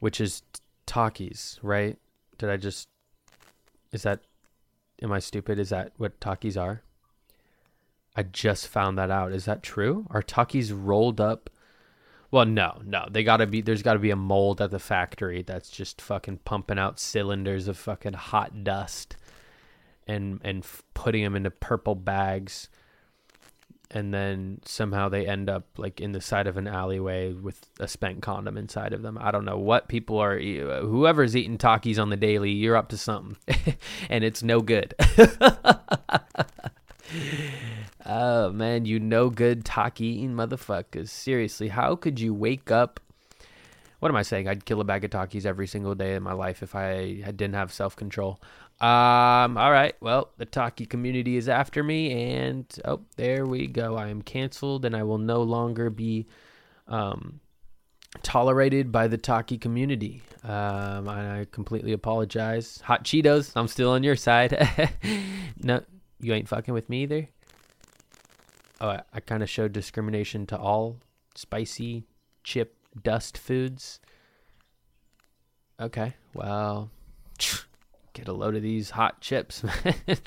which 0.00 0.20
is 0.20 0.42
Takis, 0.86 1.58
right? 1.62 1.98
Did 2.38 2.50
I 2.50 2.56
just 2.56 2.88
Is 3.92 4.02
that 4.02 4.20
am 5.02 5.12
I 5.12 5.18
stupid? 5.18 5.58
Is 5.58 5.68
that 5.70 5.92
what 5.96 6.18
Takis 6.20 6.60
are? 6.60 6.82
I 8.16 8.22
just 8.22 8.68
found 8.68 8.98
that 8.98 9.10
out. 9.10 9.32
Is 9.32 9.44
that 9.44 9.62
true? 9.62 10.06
Are 10.10 10.22
Takis 10.22 10.72
rolled 10.74 11.20
up? 11.20 11.50
Well, 12.30 12.46
no, 12.46 12.80
no. 12.84 13.06
They 13.10 13.22
gotta 13.22 13.46
be. 13.46 13.60
There's 13.60 13.82
gotta 13.82 13.98
be 13.98 14.10
a 14.10 14.16
mold 14.16 14.60
at 14.60 14.70
the 14.70 14.78
factory 14.78 15.42
that's 15.42 15.70
just 15.70 16.00
fucking 16.00 16.38
pumping 16.44 16.78
out 16.78 16.98
cylinders 16.98 17.68
of 17.68 17.76
fucking 17.76 18.14
hot 18.14 18.64
dust 18.64 19.16
and 20.06 20.40
and 20.42 20.64
putting 20.94 21.22
them 21.22 21.36
into 21.36 21.50
purple 21.50 21.94
bags 21.94 22.68
and 23.90 24.12
then 24.12 24.60
somehow 24.64 25.08
they 25.08 25.26
end 25.26 25.48
up 25.48 25.64
like 25.76 26.00
in 26.00 26.12
the 26.12 26.20
side 26.20 26.46
of 26.46 26.56
an 26.56 26.66
alleyway 26.66 27.32
with 27.32 27.66
a 27.78 27.86
spent 27.86 28.20
condom 28.22 28.56
inside 28.56 28.92
of 28.92 29.02
them. 29.02 29.16
I 29.20 29.30
don't 29.30 29.44
know 29.44 29.58
what 29.58 29.88
people 29.88 30.18
are. 30.18 30.36
Uh, 30.36 30.80
whoever's 30.80 31.36
eating 31.36 31.58
Takis 31.58 32.00
on 32.00 32.10
the 32.10 32.16
daily, 32.16 32.50
you're 32.50 32.76
up 32.76 32.88
to 32.88 32.96
something, 32.96 33.36
and 34.10 34.24
it's 34.24 34.42
no 34.42 34.60
good. 34.60 34.94
oh 38.06 38.52
man, 38.52 38.84
you 38.84 38.98
no 39.00 39.30
good 39.30 39.64
Taki 39.64 40.06
eating 40.06 40.34
motherfuckers. 40.34 41.08
Seriously, 41.08 41.68
how 41.68 41.96
could 41.96 42.20
you 42.20 42.32
wake 42.32 42.70
up? 42.70 43.00
What 44.00 44.10
am 44.10 44.16
I 44.16 44.22
saying? 44.22 44.46
I'd 44.46 44.64
kill 44.64 44.80
a 44.80 44.84
bag 44.84 45.04
of 45.04 45.10
takis 45.10 45.46
every 45.46 45.66
single 45.66 45.94
day 45.94 46.14
in 46.14 46.22
my 46.22 46.32
life 46.32 46.62
if 46.62 46.74
I, 46.74 47.22
I 47.26 47.30
didn't 47.30 47.54
have 47.54 47.72
self 47.72 47.96
control. 47.96 48.40
Um, 48.78 49.56
all 49.56 49.72
right. 49.72 49.94
Well, 50.00 50.30
the 50.36 50.44
taki 50.44 50.84
community 50.84 51.36
is 51.36 51.48
after 51.48 51.82
me, 51.82 52.34
and 52.34 52.66
oh, 52.84 53.00
there 53.16 53.46
we 53.46 53.66
go. 53.66 53.96
I 53.96 54.08
am 54.08 54.20
canceled, 54.20 54.84
and 54.84 54.94
I 54.94 55.02
will 55.02 55.18
no 55.18 55.42
longer 55.42 55.88
be 55.88 56.26
um, 56.86 57.40
tolerated 58.22 58.92
by 58.92 59.08
the 59.08 59.16
taki 59.16 59.56
community. 59.56 60.22
Um, 60.44 61.08
I 61.08 61.46
completely 61.50 61.92
apologize. 61.92 62.82
Hot 62.84 63.02
Cheetos, 63.02 63.52
I'm 63.56 63.68
still 63.68 63.90
on 63.90 64.02
your 64.02 64.16
side. 64.16 64.68
no, 65.62 65.82
you 66.20 66.34
ain't 66.34 66.48
fucking 66.48 66.74
with 66.74 66.90
me 66.90 67.04
either. 67.04 67.28
I, 68.80 69.02
I 69.12 69.20
kind 69.20 69.42
of 69.42 69.50
showed 69.50 69.72
discrimination 69.72 70.46
to 70.46 70.58
all 70.58 70.98
spicy 71.34 72.04
chip 72.44 72.76
dust 73.02 73.38
foods. 73.38 74.00
Okay, 75.80 76.14
well 76.34 76.90
get 78.12 78.28
a 78.28 78.32
load 78.32 78.56
of 78.56 78.62
these 78.62 78.90
hot 78.90 79.20
chips, 79.20 79.62
man. 79.84 80.18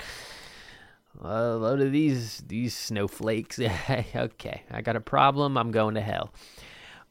a 1.20 1.56
load 1.56 1.80
of 1.80 1.92
these 1.92 2.42
these 2.46 2.76
snowflakes. 2.76 3.58
okay, 4.14 4.62
I 4.70 4.82
got 4.82 4.96
a 4.96 5.00
problem. 5.00 5.56
I'm 5.56 5.70
going 5.70 5.94
to 5.94 6.00
hell. 6.00 6.32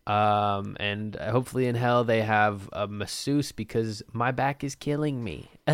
Um, 0.08 0.76
and 0.80 1.16
hopefully 1.16 1.68
in 1.68 1.76
hell 1.76 2.04
they 2.04 2.22
have 2.22 2.68
a 2.74 2.88
masseuse 2.88 3.52
because 3.52 4.02
my 4.12 4.32
back 4.32 4.64
is 4.64 4.74
killing 4.74 5.24
me. 5.24 5.52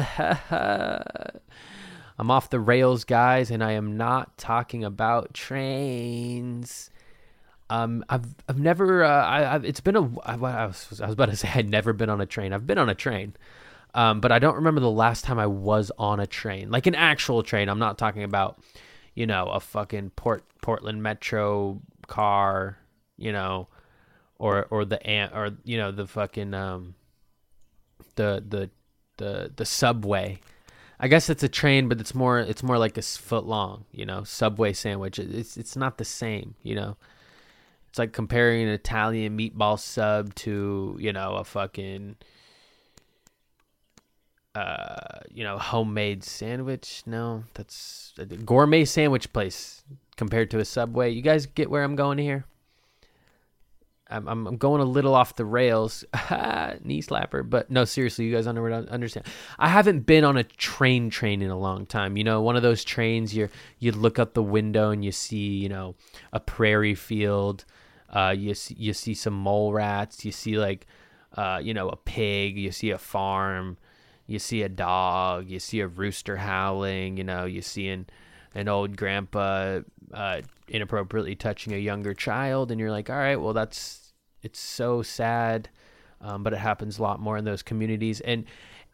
I'm 2.18 2.32
off 2.32 2.50
the 2.50 2.60
rails, 2.60 3.04
guys, 3.04 3.52
and 3.52 3.64
I 3.64 3.74
am 3.74 3.98
not 3.98 4.38
talking 4.38 4.84
about 4.84 5.34
trains. 5.34 6.90
Um, 7.70 8.06
I've 8.10 8.26
I've 8.48 8.60
never 8.60 9.04
uh, 9.04 9.26
I, 9.26 9.40
have 9.42 9.66
it's 9.66 9.82
been 9.82 9.96
a 9.96 10.20
I 10.22 10.36
was 10.36 11.02
I 11.02 11.06
was 11.06 11.14
about 11.14 11.30
to 11.30 11.36
say 11.36 11.50
I'd 11.54 11.70
never 11.70 11.94
been 11.94 12.10
on 12.10 12.22
a 12.22 12.26
train. 12.26 12.54
I've 12.54 12.68
been 12.68 12.78
on 12.78 12.90
a 12.90 12.96
train. 12.96 13.36
Um, 13.94 14.20
but 14.20 14.32
I 14.34 14.40
don't 14.40 14.56
remember 14.56 14.82
the 14.82 14.92
last 14.92 15.24
time 15.24 15.40
I 15.40 15.48
was 15.48 15.90
on 15.98 16.20
a 16.20 16.28
train, 16.28 16.70
like 16.70 16.86
an 16.86 16.96
actual 16.96 17.44
train. 17.44 17.70
I'm 17.70 17.80
not 17.80 17.98
talking 17.98 18.24
about, 18.24 18.60
you 19.14 19.26
know, 19.26 19.46
a 19.46 19.62
fucking 19.62 20.10
Port 20.12 20.44
Portland 20.62 21.02
Metro 21.02 21.82
car, 22.08 22.78
you 23.18 23.32
know, 23.32 23.70
or 24.38 24.66
or 24.70 24.84
the 24.84 25.02
ant 25.08 25.34
or 25.34 25.52
you 25.64 25.78
know 25.78 25.92
the 25.92 26.08
fucking 26.08 26.54
um, 26.54 26.96
the 28.16 28.44
the 28.48 28.70
the 29.18 29.52
the 29.56 29.66
subway. 29.66 30.40
I 31.06 31.08
guess 31.08 31.30
it's 31.30 31.44
a 31.44 31.48
train, 31.48 31.88
but 31.88 32.00
it's 32.00 32.16
more 32.16 32.40
it's 32.40 32.64
more 32.64 32.80
like 32.80 32.98
a 32.98 33.02
foot 33.04 33.46
long, 33.46 33.86
you 33.92 34.08
know, 34.08 34.24
subway 34.24 34.74
sandwich. 34.74 35.20
It's 35.20 35.56
it's 35.56 35.76
not 35.76 36.00
the 36.00 36.04
same, 36.04 36.56
you 36.64 36.74
know. 36.74 36.98
It's 37.90 38.00
like 38.00 38.12
comparing 38.12 38.64
an 38.64 38.70
Italian 38.70 39.38
meatball 39.38 39.80
sub 39.80 40.34
to 40.34 40.98
you 41.00 41.14
know 41.14 41.36
a 41.36 41.44
fucking 41.44 42.16
uh, 44.56 45.20
you 45.30 45.44
know, 45.44 45.60
homemade 45.60 46.24
sandwich. 46.24 47.04
No, 47.06 47.44
that's 47.54 48.16
a 48.18 48.26
gourmet 48.26 48.84
sandwich 48.86 49.32
place 49.32 49.84
compared 50.18 50.50
to 50.50 50.60
a 50.60 50.66
Subway. 50.66 51.12
You 51.12 51.22
guys 51.22 51.46
get 51.46 51.70
where 51.70 51.84
I'm 51.84 51.96
going 51.96 52.18
here? 52.18 52.46
I'm, 54.08 54.28
I'm, 54.28 54.58
going 54.58 54.82
a 54.82 54.86
little 54.86 55.16
off 55.16 55.36
the 55.36 55.46
rails, 55.46 56.04
knee 56.84 57.02
slapper. 57.02 57.48
But 57.48 57.72
no, 57.72 57.86
seriously, 57.86 58.26
you 58.26 58.36
guys 58.36 58.46
understand. 58.46 59.26
I 59.58 59.68
haven't 59.68 60.02
been 60.02 60.24
on 60.24 60.38
a 60.38 60.44
train 60.44 61.10
train 61.10 61.42
in 61.42 61.50
a 61.50 61.58
long 61.58 61.86
time. 61.88 62.16
You 62.16 62.24
know, 62.24 62.42
one 62.42 62.56
of 62.56 62.62
those 62.62 62.84
trains 62.84 63.36
you 63.36 63.50
you 63.80 63.92
look 63.92 64.20
out 64.20 64.36
the 64.36 64.44
window 64.44 64.92
and 64.92 65.04
you 65.04 65.12
see 65.12 65.58
you 65.58 65.70
know 65.70 65.96
a 66.32 66.40
prairie 66.40 66.96
field. 66.96 67.66
Uh, 68.10 68.34
you 68.38 68.54
see, 68.54 68.76
you 68.78 68.94
see 68.94 69.16
some 69.16 69.34
mole 69.34 69.74
rats. 69.74 70.24
You 70.24 70.32
see 70.32 70.58
like 70.58 70.86
uh, 71.36 71.60
you 71.64 71.74
know 71.74 71.90
a 71.90 71.96
pig. 71.96 72.58
You 72.58 72.72
see 72.72 72.92
a 72.92 73.00
farm. 73.00 73.78
You 74.28 74.38
see 74.38 74.62
a 74.62 74.70
dog. 74.70 75.50
You 75.50 75.60
see 75.60 75.80
a 75.80 75.88
rooster 75.88 76.38
howling. 76.38 77.18
You 77.18 77.24
know, 77.24 77.46
you 77.46 77.64
see 77.64 77.88
an 78.56 78.68
old 78.68 78.98
grandpa 78.98 79.82
uh, 80.14 80.42
inappropriately 80.68 81.36
touching 81.36 81.74
a 81.74 81.78
younger 81.78 82.14
child, 82.14 82.72
and 82.72 82.80
you're 82.80 82.92
like, 82.92 83.10
all 83.10 83.18
right, 83.18 83.36
well, 83.36 83.54
that's 83.54 84.14
it's 84.42 84.60
so 84.60 85.02
sad, 85.02 85.70
um, 86.22 86.44
but 86.44 86.54
it 86.54 86.60
happens 86.60 86.98
a 86.98 87.02
lot 87.02 87.20
more 87.20 87.38
in 87.38 87.46
those 87.46 87.62
communities. 87.62 88.22
And 88.22 88.46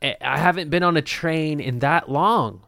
eh, 0.01 0.15
I 0.21 0.37
haven't 0.37 0.69
been 0.69 0.83
on 0.83 0.97
a 0.97 1.01
train 1.01 1.59
in 1.59 1.79
that 1.79 2.09
long. 2.09 2.65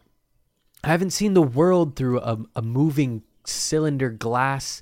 I 0.84 0.90
haven't 0.90 1.12
seen 1.12 1.34
the 1.34 1.42
world 1.42 1.96
through 1.96 2.20
a, 2.20 2.38
a 2.56 2.62
moving 2.62 3.24
cylinder 3.46 4.10
glass, 4.10 4.82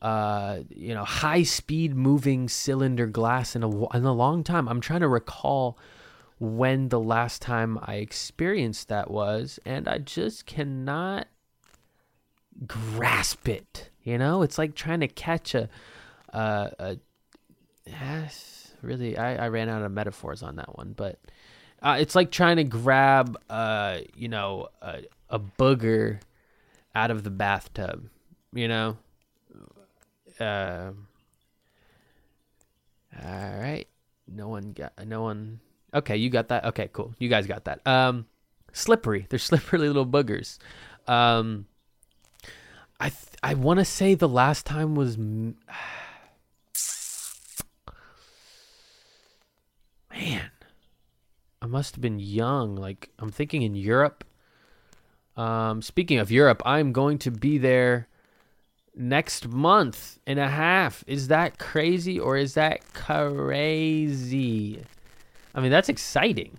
uh, 0.00 0.60
you 0.70 0.94
know, 0.94 1.04
high 1.04 1.42
speed 1.42 1.94
moving 1.94 2.48
cylinder 2.48 3.06
glass 3.06 3.56
in 3.56 3.62
a 3.62 3.96
in 3.96 4.04
a 4.04 4.12
long 4.12 4.44
time. 4.44 4.68
I'm 4.68 4.80
trying 4.80 5.00
to 5.00 5.08
recall 5.08 5.78
when 6.38 6.88
the 6.88 7.00
last 7.00 7.42
time 7.42 7.78
I 7.82 7.96
experienced 7.96 8.88
that 8.88 9.10
was, 9.10 9.58
and 9.64 9.88
I 9.88 9.98
just 9.98 10.46
cannot 10.46 11.26
grasp 12.66 13.48
it. 13.48 13.90
You 14.02 14.18
know, 14.18 14.42
it's 14.42 14.58
like 14.58 14.74
trying 14.74 15.00
to 15.00 15.08
catch 15.08 15.54
a, 15.54 15.68
uh, 16.32 16.68
a 16.78 16.96
really, 18.82 19.16
I, 19.16 19.46
I 19.46 19.48
ran 19.48 19.68
out 19.68 19.82
of 19.82 19.92
metaphors 19.92 20.42
on 20.42 20.56
that 20.56 20.76
one, 20.76 20.92
but 20.96 21.18
uh, 21.82 21.96
it's 21.98 22.14
like 22.14 22.30
trying 22.30 22.56
to 22.56 22.64
grab, 22.64 23.38
uh, 23.48 23.98
you 24.16 24.28
know, 24.28 24.68
a, 24.82 25.02
a 25.30 25.38
booger 25.38 26.20
out 26.94 27.10
of 27.10 27.24
the 27.24 27.30
bathtub. 27.30 28.08
You 28.52 28.68
know. 28.68 28.96
Uh, 30.38 30.92
all 33.22 33.58
right. 33.58 33.86
No 34.26 34.48
one 34.48 34.72
got. 34.72 34.92
No 35.06 35.22
one. 35.22 35.60
Okay, 35.92 36.16
you 36.16 36.30
got 36.30 36.48
that. 36.48 36.64
Okay, 36.66 36.88
cool. 36.92 37.14
You 37.18 37.28
guys 37.28 37.46
got 37.46 37.64
that. 37.64 37.86
Um, 37.86 38.26
slippery. 38.72 39.26
They're 39.28 39.38
slippery 39.40 39.80
little 39.80 40.06
boogers. 40.06 40.58
Um, 41.06 41.66
I 43.00 43.08
th- 43.10 43.36
I 43.42 43.54
want 43.54 43.78
to 43.80 43.84
say 43.84 44.14
the 44.14 44.28
last 44.28 44.66
time 44.66 44.94
was 44.94 45.18
man. 45.18 45.56
I 51.60 51.66
must 51.66 51.94
have 51.94 52.02
been 52.02 52.18
young. 52.18 52.76
Like 52.76 53.10
I'm 53.18 53.30
thinking 53.30 53.62
in 53.62 53.74
Europe. 53.74 54.24
Um, 55.36 55.82
speaking 55.82 56.18
of 56.18 56.30
Europe, 56.30 56.62
I'm 56.64 56.92
going 56.92 57.18
to 57.18 57.30
be 57.30 57.58
there 57.58 58.06
next 58.94 59.48
month 59.48 60.18
and 60.26 60.38
a 60.38 60.48
half. 60.48 61.02
Is 61.06 61.28
that 61.28 61.58
crazy 61.58 62.20
or 62.20 62.36
is 62.36 62.54
that 62.54 62.92
crazy? 62.92 64.80
I 65.54 65.60
mean, 65.60 65.70
that's 65.70 65.88
exciting, 65.88 66.58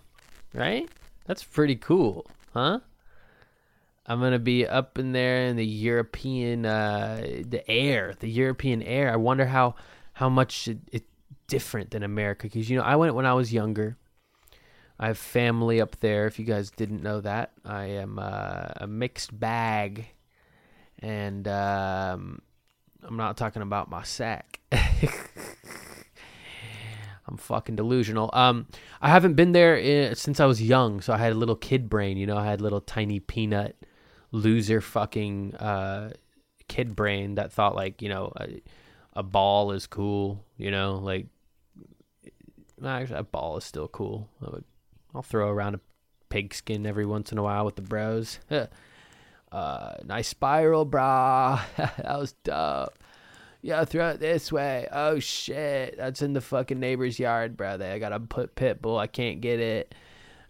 right? 0.54 0.89
That's 1.26 1.43
pretty 1.43 1.76
cool, 1.76 2.26
huh? 2.54 2.80
I'm 4.08 4.20
gonna 4.20 4.39
be 4.39 4.68
up 4.68 5.00
in 5.00 5.13
there 5.13 5.46
in 5.48 5.56
the 5.56 5.65
European, 5.65 6.65
uh, 6.65 7.22
the 7.48 7.63
air, 7.70 8.13
the 8.20 8.30
European 8.30 8.84
air. 8.84 9.12
I 9.12 9.15
wonder 9.15 9.46
how 9.46 9.76
how 10.13 10.30
much 10.30 10.68
it, 10.68 10.78
it's 10.91 11.08
different 11.48 11.91
than 11.91 12.04
America 12.04 12.48
because 12.48 12.70
you 12.70 12.78
know 12.78 12.84
I 12.84 12.96
went 12.96 13.15
when 13.15 13.26
I 13.26 13.34
was 13.34 13.52
younger. 13.52 13.98
I 15.00 15.08
have 15.08 15.18
family 15.18 15.82
up 15.82 16.00
there. 16.00 16.26
If 16.28 16.39
you 16.39 16.46
guys 16.46 16.72
didn't 16.72 17.04
know 17.04 17.20
that, 17.22 17.52
I 17.65 17.86
am 17.86 18.20
uh, 18.20 18.68
a 18.78 18.88
mixed 18.88 19.38
bag, 19.38 20.06
and 21.00 21.48
um, 21.48 22.41
I'm 23.04 23.18
not 23.18 23.38
talking 23.38 23.62
about 23.62 23.89
my 23.89 24.04
sack. 24.04 24.62
I'm 27.28 27.38
fucking 27.38 27.76
delusional. 27.76 28.30
Um, 28.34 28.68
I 29.02 29.10
haven't 29.10 29.34
been 29.34 29.52
there 29.52 29.76
in, 29.76 30.15
since 30.15 30.39
I 30.39 30.46
was 30.46 30.62
young, 30.62 31.02
so 31.02 31.12
I 31.12 31.18
had 31.18 31.32
a 31.34 31.36
little 31.36 31.56
kid 31.56 31.89
brain. 31.89 32.18
You 32.18 32.28
know, 32.28 32.38
I 32.38 32.46
had 32.46 32.62
little 32.62 32.82
tiny 32.82 33.20
peanut 33.20 33.76
loser 34.36 34.82
fucking 34.82 35.56
uh, 35.56 36.12
kid 36.67 36.95
brain 36.95 37.36
that 37.36 37.52
thought 37.52 37.76
like 37.76 38.02
you 38.02 38.10
know 38.10 38.32
a, 38.38 38.62
a 39.13 39.24
ball 39.24 39.71
is 39.71 39.88
cool. 39.88 40.43
You 40.58 40.71
know, 40.71 40.95
like 40.95 41.28
actually 42.84 43.19
a 43.19 43.24
ball 43.24 43.58
is 43.58 43.63
still 43.63 43.88
cool. 43.88 44.30
I 44.45 44.52
would, 44.52 44.63
I'll 45.13 45.21
throw 45.21 45.50
around 45.50 45.76
a 45.76 45.80
pigskin 46.30 46.86
every 46.86 47.06
once 47.06 47.32
in 47.32 47.38
a 47.38 47.43
while 47.43 47.65
with 47.65 47.76
the 47.76 47.82
bros. 47.82 48.39
uh, 49.52 49.93
nice 50.04 50.28
spiral, 50.28 50.86
brah. 50.86 51.62
that 51.78 52.19
was 52.19 52.34
dope. 52.43 52.98
Yeah, 53.62 53.84
throw 53.86 54.10
it 54.10 54.19
this 54.19 54.52
way. 54.52 54.88
Oh 54.91 55.17
shit, 55.17 55.98
that's 55.98 56.21
in 56.21 56.34
the 56.34 56.41
fucking 56.41 56.80
neighbor's 56.80 57.17
yard, 57.17 57.58
brother. 57.58 57.86
I 57.86 57.98
gotta 57.98 58.19
put 58.19 58.54
pit 58.56 58.82
bull. 58.82 59.00
I 59.00 59.08
can't 59.08 59.41
get 59.41 59.60
it. 59.60 59.95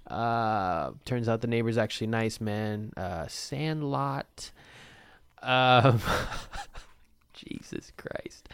Uh, 0.07 0.91
turns 1.05 1.27
out 1.27 1.41
the 1.41 1.47
neighbor's 1.47 1.77
actually 1.77 2.07
nice, 2.07 2.39
man. 2.39 2.91
Uh, 2.95 3.27
Sandlot. 3.27 4.51
Um, 5.41 6.01
Jesus 7.33 7.91
Christ. 7.97 8.49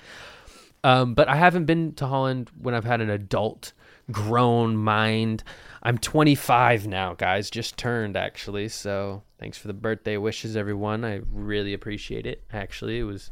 Um, 0.83 1.13
but 1.13 1.27
I 1.27 1.35
haven't 1.35 1.65
been 1.65 1.93
to 1.95 2.07
Holland 2.07 2.49
when 2.59 2.73
I've 2.73 2.85
had 2.85 3.01
an 3.01 3.09
adult, 3.09 3.73
grown 4.11 4.75
mind. 4.75 5.43
I'm 5.83 5.97
25 5.97 6.87
now, 6.87 7.13
guys. 7.13 7.49
Just 7.49 7.77
turned 7.77 8.17
actually. 8.17 8.67
So 8.69 9.23
thanks 9.39 9.57
for 9.57 9.67
the 9.67 9.73
birthday 9.73 10.17
wishes, 10.17 10.57
everyone. 10.57 11.05
I 11.05 11.21
really 11.31 11.73
appreciate 11.73 12.25
it. 12.25 12.43
Actually, 12.51 12.99
it 12.99 13.03
was 13.03 13.29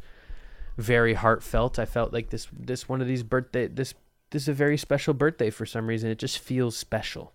very 0.76 1.14
heartfelt. 1.14 1.78
I 1.78 1.84
felt 1.86 2.12
like 2.12 2.30
this 2.30 2.46
this 2.52 2.88
one 2.88 3.00
of 3.00 3.08
these 3.08 3.22
birthday 3.22 3.66
this 3.66 3.94
this 4.30 4.42
is 4.42 4.48
a 4.48 4.54
very 4.54 4.76
special 4.76 5.12
birthday 5.12 5.50
for 5.50 5.66
some 5.66 5.88
reason. 5.88 6.10
It 6.10 6.18
just 6.18 6.38
feels 6.38 6.76
special. 6.76 7.32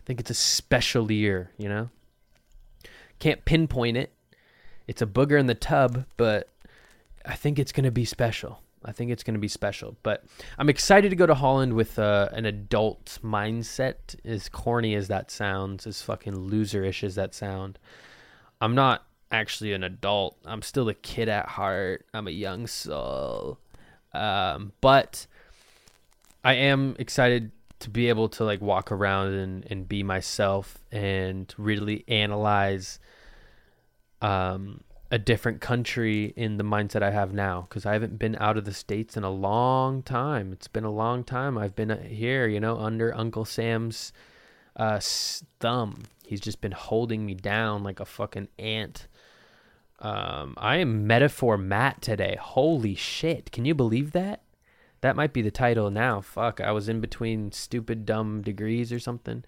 I 0.00 0.02
think 0.06 0.20
it's 0.20 0.30
a 0.30 0.34
special 0.34 1.12
year, 1.12 1.50
you 1.58 1.68
know? 1.68 1.90
Can't 3.18 3.44
pinpoint 3.44 3.96
it. 3.96 4.12
It's 4.86 5.02
a 5.02 5.06
booger 5.06 5.38
in 5.38 5.46
the 5.46 5.54
tub, 5.54 6.06
but 6.16 6.48
I 7.24 7.36
think 7.36 7.58
it's 7.58 7.70
going 7.70 7.84
to 7.84 7.90
be 7.90 8.04
special. 8.04 8.62
I 8.82 8.92
think 8.92 9.10
it's 9.10 9.22
going 9.22 9.34
to 9.34 9.40
be 9.40 9.48
special. 9.48 9.96
But 10.02 10.24
I'm 10.58 10.70
excited 10.70 11.10
to 11.10 11.16
go 11.16 11.26
to 11.26 11.34
Holland 11.34 11.74
with 11.74 11.98
uh, 11.98 12.30
an 12.32 12.46
adult 12.46 13.18
mindset, 13.22 14.16
as 14.24 14.48
corny 14.48 14.94
as 14.94 15.08
that 15.08 15.30
sounds, 15.30 15.86
as 15.86 16.00
fucking 16.00 16.34
loserish 16.34 17.04
as 17.04 17.14
that 17.16 17.34
sound. 17.34 17.78
I'm 18.60 18.74
not 18.74 19.04
actually 19.30 19.74
an 19.74 19.84
adult. 19.84 20.38
I'm 20.46 20.62
still 20.62 20.88
a 20.88 20.94
kid 20.94 21.28
at 21.28 21.46
heart. 21.46 22.06
I'm 22.14 22.26
a 22.26 22.32
young 22.32 22.66
soul. 22.66 23.58
Um, 24.12 24.72
but 24.80 25.26
I 26.42 26.54
am 26.54 26.96
excited 26.98 27.52
to 27.80 27.90
be 27.90 28.08
able 28.08 28.28
to 28.28 28.44
like 28.44 28.60
walk 28.60 28.92
around 28.92 29.32
and, 29.32 29.66
and 29.70 29.88
be 29.88 30.02
myself 30.02 30.78
and 30.92 31.52
really 31.58 32.04
analyze 32.08 32.98
um, 34.22 34.82
a 35.10 35.18
different 35.18 35.60
country 35.60 36.32
in 36.36 36.56
the 36.56 36.64
mindset 36.64 37.02
I 37.02 37.10
have 37.10 37.32
now 37.32 37.66
because 37.68 37.84
I 37.84 37.94
haven't 37.94 38.18
been 38.18 38.36
out 38.38 38.56
of 38.56 38.64
the 38.64 38.72
states 38.72 39.16
in 39.16 39.24
a 39.24 39.30
long 39.30 40.02
time. 40.02 40.52
It's 40.52 40.68
been 40.68 40.84
a 40.84 40.90
long 40.90 41.24
time. 41.24 41.58
I've 41.58 41.74
been 41.74 41.90
uh, 41.90 42.02
here, 42.02 42.46
you 42.46 42.60
know, 42.60 42.78
under 42.78 43.16
Uncle 43.16 43.44
Sam's 43.44 44.12
uh, 44.76 45.00
thumb. 45.58 46.04
He's 46.24 46.40
just 46.40 46.60
been 46.60 46.72
holding 46.72 47.26
me 47.26 47.34
down 47.34 47.82
like 47.82 47.98
a 47.98 48.04
fucking 48.04 48.48
ant. 48.58 49.08
Um, 49.98 50.54
I 50.56 50.76
am 50.76 51.06
metaphor 51.06 51.58
Matt 51.58 52.00
today. 52.02 52.38
Holy 52.40 52.94
shit! 52.94 53.52
Can 53.52 53.64
you 53.64 53.74
believe 53.74 54.12
that? 54.12 54.42
That 55.00 55.16
might 55.16 55.32
be 55.32 55.42
the 55.42 55.50
title 55.50 55.90
now. 55.90 56.20
Fuck, 56.20 56.60
I 56.60 56.72
was 56.72 56.88
in 56.88 57.00
between 57.00 57.52
stupid 57.52 58.04
dumb 58.04 58.42
degrees 58.42 58.92
or 58.92 58.98
something, 58.98 59.44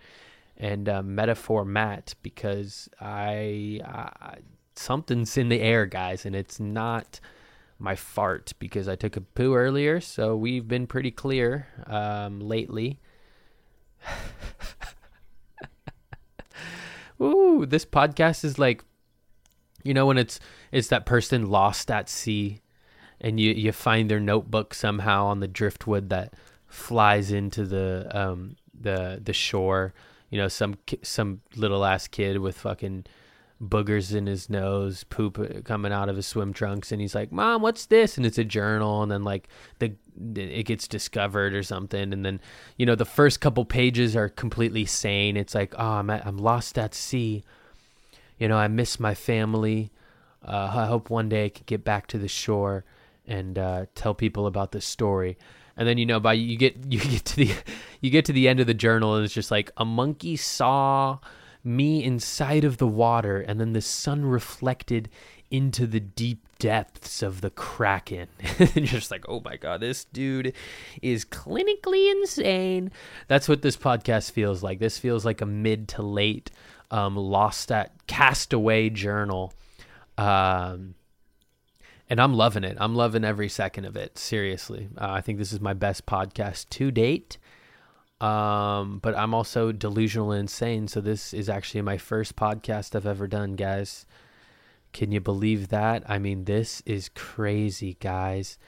and 0.56 0.88
uh, 0.88 1.02
metaphor 1.02 1.64
Matt 1.64 2.14
because 2.22 2.88
I, 3.00 3.80
I 3.84 4.38
something's 4.74 5.36
in 5.36 5.48
the 5.50 5.60
air, 5.60 5.84
guys, 5.86 6.24
and 6.24 6.34
it's 6.34 6.58
not 6.58 7.20
my 7.78 7.94
fart 7.94 8.52
because 8.58 8.88
I 8.88 8.96
took 8.96 9.16
a 9.16 9.20
poo 9.20 9.54
earlier. 9.54 10.00
So 10.00 10.36
we've 10.36 10.66
been 10.66 10.86
pretty 10.86 11.10
clear 11.10 11.66
um, 11.86 12.40
lately. 12.40 13.00
Ooh, 17.20 17.66
this 17.66 17.84
podcast 17.84 18.44
is 18.44 18.58
like, 18.58 18.84
you 19.84 19.92
know, 19.92 20.06
when 20.06 20.16
it's 20.16 20.40
it's 20.70 20.88
that 20.88 21.04
person 21.06 21.50
lost 21.50 21.90
at 21.90 22.08
sea 22.08 22.62
and 23.22 23.40
you 23.40 23.52
you 23.52 23.72
find 23.72 24.11
their 24.11 24.20
notebook 24.20 24.74
somehow 24.74 25.24
on 25.24 25.40
the 25.40 25.48
driftwood 25.48 26.11
that 26.11 26.35
flies 26.66 27.32
into 27.32 27.64
the 27.64 28.06
um 28.12 28.56
the 28.78 29.18
the 29.22 29.32
shore 29.32 29.94
you 30.32 30.38
know, 30.38 30.48
some 30.48 30.78
some 31.02 31.42
little 31.56 31.85
ass 31.85 32.08
kid 32.08 32.38
with 32.38 32.56
fucking 32.56 33.04
boogers 33.62 34.14
in 34.14 34.24
his 34.24 34.48
nose, 34.48 35.04
poop 35.04 35.38
uh, 35.38 35.61
coming 35.61 35.92
out 35.92 36.08
of 36.08 36.16
his 36.16 36.26
swim 36.26 36.54
trunks, 36.54 36.90
and 36.90 37.02
he's 37.02 37.14
like, 37.14 37.30
"Mom, 37.30 37.61
what's 37.61 37.85
this?" 37.85 38.16
And 38.16 38.24
it's 38.24 38.38
a 38.38 38.44
journal, 38.44 39.02
and 39.02 39.12
then 39.12 39.24
like 39.24 39.46
the 39.78 39.92
it 40.35 40.64
gets 40.64 40.88
discovered 40.88 41.52
or 41.52 41.62
something, 41.62 42.14
and 42.14 42.24
then 42.24 42.40
you 42.78 42.87
know 42.87 42.94
the 42.94 43.04
first 43.04 43.42
couple 43.42 43.66
pages 43.66 44.16
are 44.16 44.30
completely 44.30 44.87
sane. 44.87 45.37
It's 45.37 45.54
like, 45.54 45.74
"Oh, 45.76 45.96
I'm 45.96 46.08
at, 46.08 46.26
I'm 46.26 46.38
lost 46.38 46.78
at 46.78 46.94
sea. 46.94 47.44
You 48.38 48.48
know, 48.48 48.56
I 48.56 48.68
miss 48.68 48.98
my 48.98 49.14
family. 49.14 49.92
Uh, 50.42 50.72
I 50.74 50.87
hope 50.87 51.11
one 51.11 51.28
day 51.28 51.44
I 51.44 51.48
can 51.50 51.64
get 51.66 51.85
back 51.85 52.06
to 52.06 52.18
the 52.18 52.26
shore 52.26 52.87
and 53.26 53.58
uh, 53.58 53.87
tell 53.94 54.14
people 54.14 54.46
about 54.46 54.72
this 54.72 54.85
story." 54.85 55.37
And 55.76 55.88
then 55.88 55.98
you 55.98 56.06
know 56.06 56.20
by 56.20 56.35
you 56.35 56.56
get 56.56 56.76
you 56.88 57.00
get 57.00 57.24
to 57.26 57.37
the 57.37 57.54
you 58.00 58.11
get 58.11 58.24
to 58.26 58.32
the 58.32 58.48
end 58.48 58.61
of 58.61 58.66
the 58.66 58.74
journal 58.74 59.14
and 59.14 59.24
it's 59.24 59.35
just 59.35 59.50
like 59.50 59.70
a 59.76 59.85
monkey 59.85 60.37
saw 60.37 61.18
me 61.64 62.02
inside 62.02 62.64
of 62.64 62.78
the 62.78 62.87
water 62.87 63.40
and 63.40 63.61
then 63.61 63.72
the 63.72 63.80
sun 63.80 64.24
reflected 64.24 65.08
into 65.50 65.87
the 65.87 66.00
deep 66.00 66.46
depths 66.58 67.22
of 67.22 67.40
the 67.40 67.50
kraken. 67.50 68.28
And 68.58 68.87
just 68.87 69.11
like 69.11 69.24
oh 69.28 69.40
my 69.44 69.56
god 69.56 69.80
this 69.80 70.04
dude 70.04 70.54
is 71.00 71.24
clinically 71.24 72.11
insane. 72.11 72.90
That's 73.28 73.48
what 73.48 73.62
this 73.62 73.76
podcast 73.76 74.32
feels 74.32 74.62
like. 74.62 74.78
This 74.78 74.98
feels 74.98 75.24
like 75.24 75.40
a 75.40 75.46
mid 75.46 75.88
to 75.88 76.02
late 76.02 76.50
um, 76.90 77.16
lost 77.16 77.72
at 77.72 78.06
castaway 78.06 78.90
journal. 78.90 79.54
Um, 80.18 80.94
and 82.08 82.20
i'm 82.20 82.34
loving 82.34 82.64
it 82.64 82.76
i'm 82.80 82.94
loving 82.94 83.24
every 83.24 83.48
second 83.48 83.84
of 83.84 83.96
it 83.96 84.18
seriously 84.18 84.88
uh, 84.98 85.10
i 85.10 85.20
think 85.20 85.38
this 85.38 85.52
is 85.52 85.60
my 85.60 85.72
best 85.72 86.06
podcast 86.06 86.68
to 86.68 86.90
date 86.90 87.38
um, 88.22 89.00
but 89.02 89.18
I'm 89.18 89.34
also 89.34 89.72
delusional 89.72 90.30
and 90.30 90.42
insane. 90.42 90.86
So 90.86 91.00
this 91.00 91.34
is 91.34 91.48
actually 91.48 91.82
my 91.82 91.98
first 91.98 92.36
podcast 92.36 92.94
I've 92.94 93.04
ever 93.04 93.26
done, 93.26 93.56
guys. 93.56 94.06
Can 94.92 95.10
you 95.10 95.20
believe 95.20 95.68
that? 95.68 96.04
I 96.08 96.20
mean, 96.20 96.44
this 96.44 96.82
is 96.86 97.08
crazy, 97.08 97.96
guys. 97.98 98.58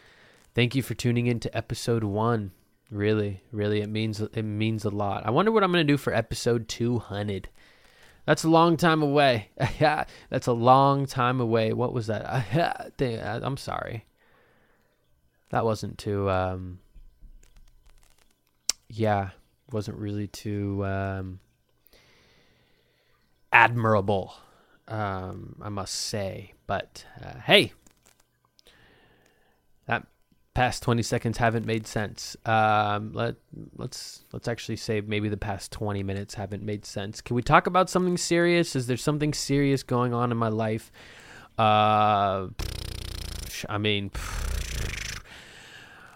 Thank 0.57 0.75
you 0.75 0.83
for 0.83 0.95
tuning 0.95 1.29
in 1.29 1.39
to 1.41 1.57
episode 1.57 2.03
one. 2.03 2.51
Really, 2.91 3.43
really, 3.53 3.81
it 3.81 3.89
means 3.89 4.21
it 4.21 4.43
means 4.43 4.85
a 4.85 4.91
lot. 4.91 5.25
I 5.25 5.31
wonder 5.31 5.53
what 5.53 5.63
I'm 5.63 5.71
gonna 5.73 5.85
do 5.85 5.97
for 5.97 6.13
episode 6.13 6.69
200. 6.69 7.49
That's 8.27 8.45
a 8.45 8.49
long 8.49 8.77
time 8.77 9.03
away. 9.03 9.51
That's 10.31 10.47
a 10.47 10.53
long 10.53 11.07
time 11.07 11.41
away. 11.41 11.73
What 11.73 11.93
was 11.93 12.07
that? 12.07 12.25
I'm 13.43 13.57
sorry. 13.57 14.07
That 15.51 15.65
wasn't 15.65 15.99
too. 15.99 16.31
Um, 16.31 16.79
yeah, 18.89 19.31
wasn't 19.73 19.99
really 19.99 20.27
too 20.27 20.85
um, 20.85 21.41
admirable, 23.53 24.35
um, 24.89 25.57
I 25.61 25.69
must 25.69 25.95
say. 25.95 26.55
But 26.67 27.05
uh, 27.23 27.39
hey, 27.41 27.73
that 29.87 30.07
past 30.55 30.85
20 30.85 31.03
seconds 31.03 31.37
haven't 31.39 31.67
made 31.67 31.87
sense. 31.87 32.37
Um, 32.47 33.13
let 33.13 33.35
let's 33.77 34.25
let's 34.33 34.49
actually 34.49 34.77
say 34.77 35.01
maybe 35.01 35.29
the 35.29 35.37
past 35.37 35.73
20 35.73 36.03
minutes 36.03 36.35
haven't 36.35 36.63
made 36.63 36.87
sense. 36.87 37.21
Can 37.21 37.37
we 37.37 37.43
talk 37.43 37.67
about 37.67 37.91
something 37.91 38.17
serious? 38.17 38.77
Is 38.77 38.87
there 38.87 38.97
something 38.97 39.35
serious 39.35 39.83
going 39.83 40.15
on 40.15 40.31
in 40.31 40.39
my 40.39 40.49
life? 40.49 40.93
Uh, 41.59 42.49
I 43.69 43.79
mean. 43.79 44.11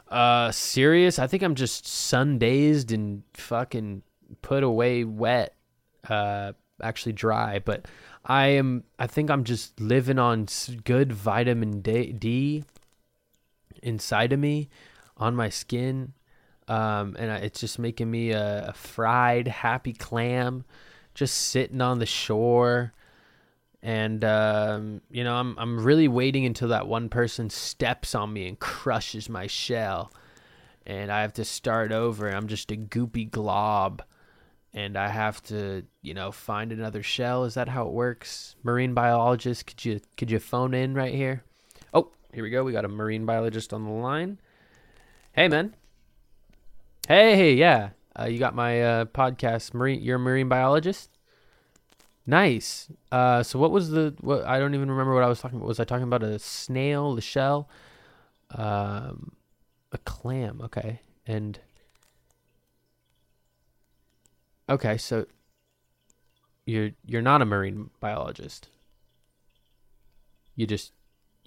Uh, 0.09 0.51
serious? 0.53 1.18
I 1.18 1.27
think 1.27 1.42
I'm 1.42 1.55
just 1.55 1.87
sun 1.87 2.38
dazed 2.38 2.92
and 2.92 3.24
fucking 3.35 4.03
put 4.40 4.62
away 4.62 5.05
wet. 5.05 5.55
Uh, 6.09 6.53
actually 6.81 7.12
dry, 7.12 7.59
but 7.59 7.87
I 8.24 8.46
am. 8.48 8.85
I 8.98 9.07
think 9.07 9.31
I'm 9.31 9.44
just 9.44 9.79
living 9.81 10.18
on 10.18 10.46
good 10.85 11.12
vitamin 11.12 11.83
D, 11.83 12.12
D 12.12 12.64
inside 13.83 14.33
of 14.33 14.38
me, 14.38 14.69
on 15.17 15.35
my 15.35 15.49
skin, 15.49 16.12
um, 16.69 17.17
and 17.19 17.31
I, 17.31 17.37
it's 17.38 17.61
just 17.61 17.79
making 17.79 18.11
me 18.11 18.31
a, 18.33 18.69
a 18.69 18.73
fried, 18.73 19.49
happy 19.49 19.93
clam, 19.93 20.64
just 21.14 21.35
sitting 21.35 21.81
on 21.81 21.99
the 21.99 22.07
shore. 22.07 22.93
And 23.83 24.25
um, 24.25 25.01
you 25.11 25.25
know, 25.25 25.35
I'm 25.35 25.57
I'm 25.59 25.85
really 25.85 26.09
waiting 26.09 26.45
until 26.47 26.69
that 26.69 26.88
one 26.88 27.09
person 27.09 27.49
steps 27.49 28.14
on 28.14 28.33
me 28.33 28.49
and 28.49 28.59
crushes 28.59 29.29
my 29.29 29.47
shell, 29.47 30.12
and 30.85 31.12
I 31.12 31.23
have 31.23 31.33
to 31.35 31.45
start 31.45 31.93
over. 31.93 32.29
I'm 32.29 32.49
just 32.49 32.73
a 32.73 32.77
goopy 32.77 33.31
glob, 33.31 34.03
and 34.75 34.97
I 34.97 35.09
have 35.09 35.43
to, 35.45 35.85
you 36.03 36.12
know, 36.12 36.33
find 36.33 36.73
another 36.73 37.05
shell. 37.05 37.45
Is 37.45 37.55
that 37.55 37.69
how 37.69 37.87
it 37.87 37.93
works? 37.93 38.57
Marine 38.64 38.95
biologist, 38.95 39.67
could 39.67 39.85
you 39.85 40.01
could 40.17 40.31
you 40.31 40.41
phone 40.41 40.75
in 40.75 40.95
right 40.95 41.14
here? 41.14 41.45
Here 42.33 42.43
we 42.43 42.51
go. 42.51 42.62
We 42.64 42.73
got 42.73 42.85
a 42.85 42.88
marine 42.88 43.25
biologist 43.25 43.73
on 43.73 43.85
the 43.85 43.91
line. 43.91 44.38
Hey, 45.33 45.49
man. 45.49 45.75
Hey, 47.07 47.55
yeah. 47.55 47.91
Uh, 48.19 48.25
you 48.25 48.38
got 48.38 48.55
my 48.55 48.83
uh, 48.83 49.05
podcast. 49.07 49.73
Marine, 49.73 50.03
you're 50.03 50.17
a 50.17 50.19
marine 50.19 50.49
biologist. 50.49 51.11
Nice. 52.27 52.88
Uh, 53.11 53.43
so 53.43 53.59
what 53.59 53.71
was 53.71 53.91
the? 53.91 54.14
What 54.21 54.45
I 54.45 54.59
don't 54.59 54.75
even 54.75 54.91
remember 54.91 55.14
what 55.14 55.23
I 55.23 55.29
was 55.29 55.41
talking 55.41 55.57
about. 55.57 55.69
Was 55.69 55.81
I 55.81 55.85
talking 55.85 56.05
about 56.05 56.23
a 56.23 56.38
snail, 56.38 57.14
the 57.14 57.23
shell, 57.23 57.71
um, 58.51 59.33
a 59.93 59.99
clam? 59.99 60.61
Okay, 60.64 61.01
and 61.27 61.59
okay, 64.69 64.99
so 64.99 65.25
you're 66.67 66.91
you're 67.07 67.23
not 67.23 67.41
a 67.41 67.47
marine 67.47 67.88
biologist. 67.99 68.69
You 70.55 70.67
just 70.67 70.93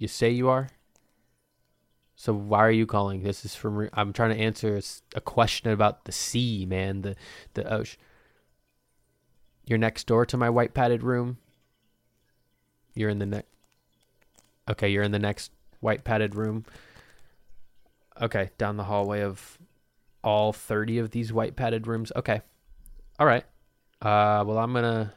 you 0.02 0.08
say 0.08 0.28
you 0.30 0.48
are. 0.48 0.68
So 2.16 2.34
why 2.34 2.58
are 2.58 2.72
you 2.72 2.86
calling? 2.86 3.22
This 3.22 3.44
is 3.44 3.54
from. 3.54 3.88
I'm 3.92 4.12
trying 4.12 4.36
to 4.36 4.42
answer 4.42 4.80
a 5.14 5.20
question 5.20 5.70
about 5.70 6.04
the 6.04 6.12
sea, 6.12 6.66
man. 6.66 7.02
The 7.02 7.14
the 7.54 7.72
ocean. 7.72 8.00
You're 9.64 9.78
next 9.78 10.08
door 10.08 10.26
to 10.26 10.36
my 10.36 10.50
white 10.50 10.74
padded 10.74 11.04
room. 11.04 11.38
You're 12.94 13.10
in 13.10 13.20
the 13.20 13.26
next. 13.26 13.48
Okay, 14.68 14.88
you're 14.88 15.04
in 15.04 15.12
the 15.12 15.20
next 15.20 15.52
white 15.78 16.02
padded 16.02 16.34
room. 16.34 16.64
Okay, 18.20 18.50
down 18.58 18.76
the 18.76 18.84
hallway 18.84 19.22
of 19.22 19.56
all 20.24 20.52
30 20.52 20.98
of 20.98 21.10
these 21.10 21.32
white 21.32 21.54
padded 21.54 21.86
rooms. 21.86 22.12
Okay. 22.16 22.42
All 23.20 23.26
right. 23.26 23.44
Uh 24.00 24.42
well, 24.46 24.58
I'm 24.58 24.72
going 24.72 24.84
to 24.84 25.12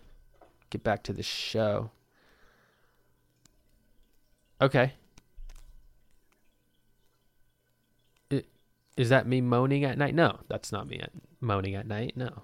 get 0.70 0.84
back 0.84 1.04
to 1.04 1.14
the 1.14 1.24
show. 1.24 1.90
Okay. 4.62 4.94
Is 8.98 9.10
that 9.10 9.28
me 9.28 9.42
moaning 9.42 9.84
at 9.84 9.98
night? 9.98 10.16
No, 10.16 10.40
that's 10.48 10.72
not 10.72 10.88
me 10.88 11.02
moaning 11.42 11.76
at 11.76 11.86
night. 11.86 12.14
No 12.16 12.44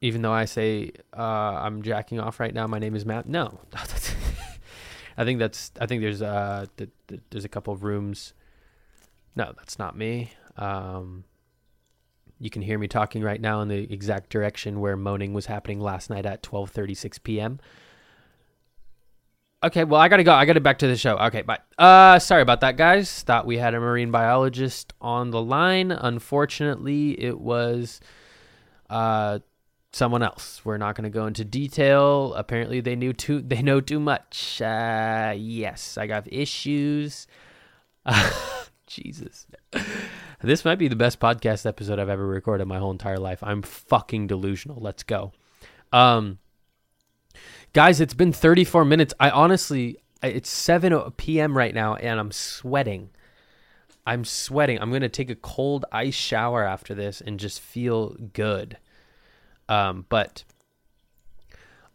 even 0.00 0.22
though 0.22 0.32
I 0.32 0.44
say 0.46 0.92
uh, 1.16 1.20
I'm 1.22 1.82
jacking 1.82 2.20
off 2.20 2.40
right 2.40 2.54
now, 2.54 2.66
my 2.66 2.78
name 2.78 2.94
is 2.94 3.04
Matt. 3.04 3.28
No, 3.28 3.60
I 5.16 5.24
think 5.24 5.38
that's 5.38 5.72
I 5.80 5.86
think 5.86 6.02
there's 6.02 6.22
uh 6.22 6.66
th- 6.76 6.90
th- 7.08 7.20
there's 7.30 7.44
a 7.44 7.48
couple 7.48 7.72
of 7.72 7.84
rooms. 7.84 8.32
No, 9.36 9.52
that's 9.56 9.78
not 9.78 9.96
me. 9.96 10.32
Um, 10.56 11.24
you 12.38 12.50
can 12.50 12.62
hear 12.62 12.78
me 12.78 12.88
talking 12.88 13.22
right 13.22 13.40
now 13.40 13.60
in 13.60 13.68
the 13.68 13.92
exact 13.92 14.30
direction 14.30 14.80
where 14.80 14.96
moaning 14.96 15.34
was 15.34 15.46
happening 15.46 15.80
last 15.80 16.08
night 16.08 16.24
at 16.24 16.42
12:36 16.42 17.22
p.m. 17.22 17.60
Okay, 19.62 19.84
well 19.84 20.00
I 20.00 20.08
gotta 20.08 20.24
go. 20.24 20.32
I 20.32 20.46
gotta 20.46 20.60
back 20.60 20.78
to 20.78 20.86
the 20.86 20.96
show. 20.96 21.16
Okay, 21.18 21.42
bye. 21.42 21.58
Uh, 21.76 22.18
sorry 22.18 22.40
about 22.40 22.62
that, 22.62 22.76
guys. 22.78 23.22
Thought 23.22 23.44
we 23.44 23.58
had 23.58 23.74
a 23.74 23.80
marine 23.80 24.10
biologist 24.10 24.94
on 25.00 25.30
the 25.30 25.42
line. 25.42 25.92
Unfortunately, 25.92 27.20
it 27.20 27.38
was 27.38 28.00
uh 28.88 29.40
someone 29.92 30.22
else. 30.22 30.62
We're 30.64 30.78
not 30.78 30.96
to 30.96 31.10
go 31.10 31.26
into 31.26 31.44
detail. 31.44 32.32
Apparently, 32.34 32.80
they 32.80 32.96
knew 32.96 33.12
too. 33.12 33.42
They 33.46 33.60
know 33.60 33.80
too 33.80 34.00
much. 34.00 34.62
Uh, 34.62 35.34
yes, 35.36 35.98
I 35.98 36.06
got 36.06 36.32
issues. 36.32 37.26
Jesus, 38.86 39.46
this 40.42 40.64
might 40.64 40.78
be 40.78 40.88
the 40.88 40.96
best 40.96 41.20
podcast 41.20 41.66
episode 41.66 41.98
I've 41.98 42.08
ever 42.08 42.26
recorded 42.26 42.66
my 42.66 42.78
whole 42.78 42.90
entire 42.90 43.18
life. 43.18 43.40
I'm 43.42 43.62
fucking 43.62 44.26
delusional. 44.26 44.80
Let's 44.80 45.02
go. 45.04 45.32
Um, 45.92 46.38
guys, 47.72 48.00
it's 48.00 48.14
been 48.14 48.32
34 48.32 48.84
minutes. 48.84 49.14
I 49.20 49.30
honestly, 49.30 49.98
it's 50.22 50.50
7 50.50 51.12
p.m. 51.16 51.56
right 51.56 51.74
now, 51.74 51.94
and 51.94 52.18
I'm 52.18 52.32
sweating. 52.32 53.10
I'm 54.06 54.24
sweating. 54.24 54.80
I'm 54.80 54.90
gonna 54.90 55.08
take 55.08 55.30
a 55.30 55.36
cold 55.36 55.84
ice 55.92 56.14
shower 56.14 56.64
after 56.64 56.94
this 56.94 57.20
and 57.20 57.38
just 57.38 57.60
feel 57.60 58.16
good. 58.32 58.78
Um, 59.68 60.06
but 60.08 60.42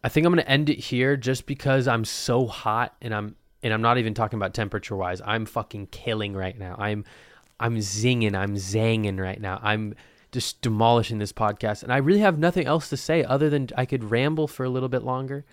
I 0.02 0.08
think 0.08 0.24
I'm 0.24 0.32
gonna 0.32 0.42
end 0.42 0.70
it 0.70 0.78
here 0.78 1.16
just 1.16 1.46
because 1.46 1.88
I'm 1.88 2.04
so 2.04 2.46
hot 2.46 2.94
and 3.02 3.14
I'm 3.14 3.36
and 3.62 3.74
I'm 3.74 3.82
not 3.82 3.98
even 3.98 4.14
talking 4.14 4.38
about 4.38 4.54
temperature 4.54 4.96
wise. 4.96 5.20
I'm 5.24 5.46
fucking 5.46 5.88
killing 5.88 6.34
right 6.34 6.56
now. 6.56 6.76
I'm 6.78 7.04
I'm 7.58 7.76
zinging, 7.78 8.34
I'm 8.34 8.54
zanging 8.54 9.18
right 9.18 9.40
now. 9.40 9.58
I'm 9.62 9.94
just 10.32 10.60
demolishing 10.60 11.18
this 11.18 11.32
podcast. 11.32 11.82
And 11.82 11.92
I 11.92 11.96
really 11.96 12.20
have 12.20 12.38
nothing 12.38 12.66
else 12.66 12.88
to 12.90 12.96
say 12.96 13.24
other 13.24 13.48
than 13.50 13.68
I 13.76 13.86
could 13.86 14.10
ramble 14.10 14.46
for 14.46 14.64
a 14.64 14.68
little 14.68 14.88
bit 14.88 15.02
longer, 15.02 15.44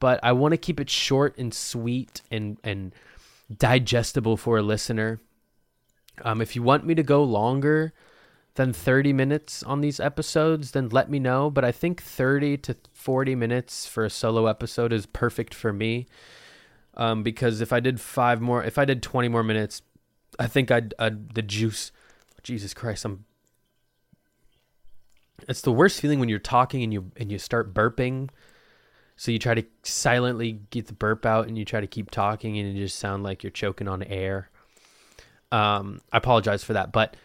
but 0.00 0.18
I 0.22 0.32
want 0.32 0.52
to 0.52 0.58
keep 0.58 0.80
it 0.80 0.90
short 0.90 1.38
and 1.38 1.54
sweet 1.54 2.22
and 2.30 2.58
and 2.64 2.92
digestible 3.56 4.36
for 4.36 4.58
a 4.58 4.62
listener. 4.62 5.20
Um, 6.22 6.40
if 6.40 6.56
you 6.56 6.62
want 6.62 6.84
me 6.84 6.94
to 6.94 7.02
go 7.02 7.22
longer 7.22 7.92
than 8.54 8.72
30 8.72 9.12
minutes 9.12 9.62
on 9.62 9.80
these 9.80 10.00
episodes, 10.00 10.72
then 10.72 10.88
let 10.88 11.08
me 11.08 11.18
know. 11.18 11.50
But 11.50 11.64
I 11.64 11.72
think 11.72 12.02
30 12.02 12.58
to 12.58 12.76
40 12.92 13.34
minutes 13.34 13.86
for 13.86 14.04
a 14.04 14.10
solo 14.10 14.46
episode 14.46 14.92
is 14.92 15.06
perfect 15.06 15.54
for 15.54 15.72
me. 15.72 16.06
Um, 16.94 17.22
because 17.22 17.60
if 17.60 17.72
I 17.72 17.80
did 17.80 18.00
five 18.00 18.40
more, 18.40 18.62
if 18.64 18.76
I 18.76 18.84
did 18.84 19.02
20 19.02 19.28
more 19.28 19.44
minutes, 19.44 19.82
I 20.38 20.46
think 20.46 20.70
I'd, 20.70 20.92
I'd 20.98 21.34
the 21.34 21.42
juice. 21.42 21.92
Jesus 22.42 22.74
Christ, 22.74 23.04
I'm. 23.04 23.24
It's 25.48 25.62
the 25.62 25.72
worst 25.72 26.00
feeling 26.00 26.20
when 26.20 26.28
you're 26.28 26.38
talking 26.38 26.82
and 26.82 26.92
you 26.92 27.12
and 27.16 27.30
you 27.30 27.38
start 27.38 27.72
burping. 27.72 28.28
So 29.20 29.30
you 29.30 29.38
try 29.38 29.52
to 29.52 29.64
silently 29.82 30.60
get 30.70 30.86
the 30.86 30.94
burp 30.94 31.26
out 31.26 31.46
and 31.46 31.58
you 31.58 31.66
try 31.66 31.82
to 31.82 31.86
keep 31.86 32.10
talking 32.10 32.56
and 32.56 32.72
you 32.74 32.84
just 32.84 32.98
sound 32.98 33.22
like 33.22 33.42
you're 33.42 33.50
choking 33.50 33.86
on 33.86 34.02
air. 34.02 34.48
Um, 35.52 36.00
I 36.10 36.16
apologize 36.16 36.64
for 36.64 36.72
that, 36.72 36.90
but 36.90 37.18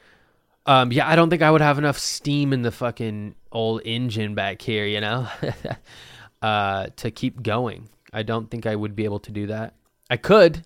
um, 0.65 0.91
yeah, 0.91 1.07
I 1.07 1.15
don't 1.15 1.29
think 1.29 1.41
I 1.41 1.49
would 1.49 1.61
have 1.61 1.77
enough 1.77 1.97
steam 1.97 2.51
in 2.51 2.63
the 2.63 2.71
fucking 2.71 3.35
old 3.49 3.81
engine 3.85 4.35
back 4.35 4.61
here, 4.61 4.85
you 4.85 4.99
know, 4.99 5.29
uh, 6.41 6.87
to 6.97 7.11
keep 7.11 7.41
going. 7.41 7.87
I 8.11 8.23
don't 8.23 8.51
think 8.51 8.65
I 8.65 8.75
would 8.75 8.97
be 8.97 9.05
able 9.05 9.19
to 9.19 9.31
do 9.31 9.47
that. 9.47 9.73
I 10.09 10.17
could, 10.17 10.65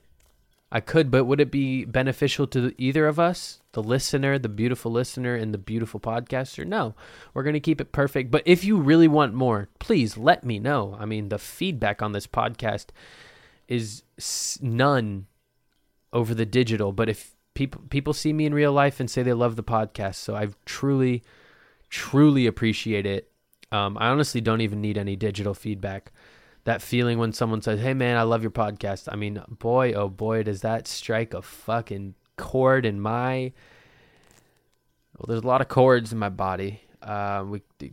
I 0.72 0.82
could, 0.82 1.10
but 1.10 1.26
would 1.26 1.42
it 1.42 1.50
be 1.50 1.84
beneficial 1.86 2.46
to 2.48 2.74
either 2.78 3.08
of 3.08 3.20
us, 3.20 3.60
the 3.72 3.82
listener, 3.82 4.38
the 4.38 4.50
beautiful 4.50 4.92
listener, 4.92 5.36
and 5.36 5.52
the 5.52 5.58
beautiful 5.58 6.00
podcaster? 6.00 6.66
No, 6.66 6.94
we're 7.34 7.44
going 7.44 7.54
to 7.54 7.60
keep 7.60 7.82
it 7.82 7.92
perfect. 7.92 8.30
But 8.30 8.44
if 8.46 8.64
you 8.64 8.78
really 8.78 9.08
want 9.08 9.34
more, 9.34 9.70
please 9.80 10.16
let 10.16 10.44
me 10.44 10.60
know. 10.60 10.96
I 11.00 11.06
mean, 11.06 11.30
the 11.30 11.40
feedback 11.40 12.04
on 12.04 12.12
this 12.12 12.28
podcast 12.28 12.88
is 13.68 14.04
none 14.62 15.26
over 16.14 16.36
the 16.36 16.46
digital, 16.46 16.92
but 16.92 17.10
if 17.10 17.36
people 17.56 17.82
people 17.90 18.14
see 18.14 18.34
me 18.34 18.46
in 18.46 18.54
real 18.54 18.72
life 18.72 19.00
and 19.00 19.10
say 19.10 19.24
they 19.24 19.34
love 19.34 19.56
the 19.56 19.64
podcast, 19.64 20.16
so 20.16 20.36
I've 20.36 20.56
truly, 20.66 21.24
truly 21.90 22.46
appreciate 22.46 23.08
it. 23.08 23.32
Um, 23.72 23.98
I 24.00 24.10
honestly 24.10 24.42
don't 24.42 24.62
even 24.62 24.82
need 24.82 24.98
any 24.98 25.16
digital 25.16 25.54
feedback 25.54 26.12
that 26.64 26.82
feeling 26.82 27.18
when 27.20 27.34
someone 27.34 27.62
says, 27.62 27.80
"Hey 27.80 27.94
man, 27.94 28.18
I 28.18 28.24
love 28.24 28.42
your 28.42 28.52
podcast." 28.52 29.08
I 29.12 29.16
mean, 29.16 29.42
boy, 29.48 29.94
oh 29.94 30.10
boy, 30.10 30.44
does 30.44 30.62
that 30.62 30.88
strike 30.88 31.34
a 31.34 31.42
fucking 31.42 32.16
chord 32.38 32.86
in 32.86 33.00
my. 33.00 33.52
Well, 35.18 35.26
there's 35.28 35.44
a 35.44 35.48
lot 35.48 35.62
of 35.62 35.68
chords 35.68 36.14
in 36.14 36.20
my 36.20 36.30
body. 36.30 36.82
Uh, 37.02 37.44
we, 37.46 37.62
uh, 37.82 37.86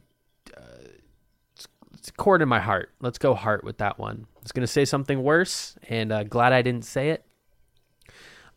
it's, 1.55 1.67
it's, 1.95 2.09
a 2.09 2.13
chord 2.13 2.43
in 2.43 2.49
my 2.49 2.61
heart. 2.61 2.91
Let's 3.01 3.19
go 3.19 3.35
heart 3.35 3.65
with 3.65 3.79
that 3.79 3.99
one. 3.99 4.27
I 4.37 4.41
was 4.43 4.53
gonna 4.53 4.67
say 4.67 4.85
something 4.85 5.23
worse, 5.23 5.77
and 5.89 6.13
uh, 6.13 6.25
glad 6.25 6.53
I 6.53 6.63
didn't 6.63 6.85
say 6.85 7.11
it 7.11 7.25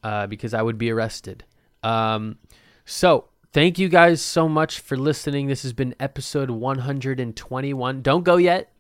uh, 0.03 0.27
because 0.27 0.53
I 0.53 0.61
would 0.61 0.77
be 0.77 0.91
arrested. 0.91 1.43
Um, 1.83 2.37
so 2.85 3.29
thank 3.51 3.79
you 3.79 3.89
guys 3.89 4.21
so 4.21 4.47
much 4.47 4.79
for 4.79 4.97
listening. 4.97 5.47
This 5.47 5.63
has 5.63 5.73
been 5.73 5.95
episode 5.99 6.49
121. 6.49 8.01
Don't 8.01 8.23
go 8.23 8.37
yet. 8.37 8.71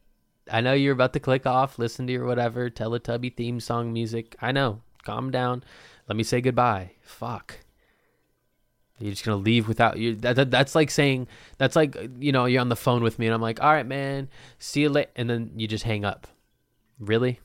I 0.51 0.61
know 0.61 0.73
you're 0.73 0.93
about 0.93 1.13
to 1.13 1.19
click 1.19 1.45
off, 1.45 1.79
listen 1.79 2.07
to 2.07 2.13
your 2.13 2.25
whatever 2.25 2.69
Teletubby 2.69 3.35
theme 3.35 3.59
song 3.59 3.93
music. 3.93 4.35
I 4.41 4.51
know. 4.51 4.81
Calm 5.03 5.31
down. 5.31 5.63
Let 6.07 6.15
me 6.15 6.23
say 6.23 6.41
goodbye. 6.41 6.91
Fuck. 7.01 7.59
You're 8.99 9.11
just 9.11 9.23
gonna 9.23 9.37
leave 9.37 9.67
without 9.67 9.97
you. 9.97 10.15
That, 10.17 10.35
that, 10.35 10.51
that's 10.51 10.75
like 10.75 10.91
saying 10.91 11.27
that's 11.57 11.75
like 11.75 11.95
you 12.19 12.31
know 12.31 12.45
you're 12.45 12.61
on 12.61 12.69
the 12.69 12.75
phone 12.75 13.01
with 13.01 13.17
me 13.17 13.27
and 13.27 13.33
I'm 13.33 13.41
like, 13.41 13.61
all 13.61 13.71
right, 13.71 13.85
man, 13.85 14.29
see 14.57 14.81
you 14.81 14.89
later, 14.89 15.11
and 15.15 15.29
then 15.29 15.51
you 15.55 15.67
just 15.67 15.85
hang 15.85 16.03
up. 16.03 16.27
Really? 16.99 17.39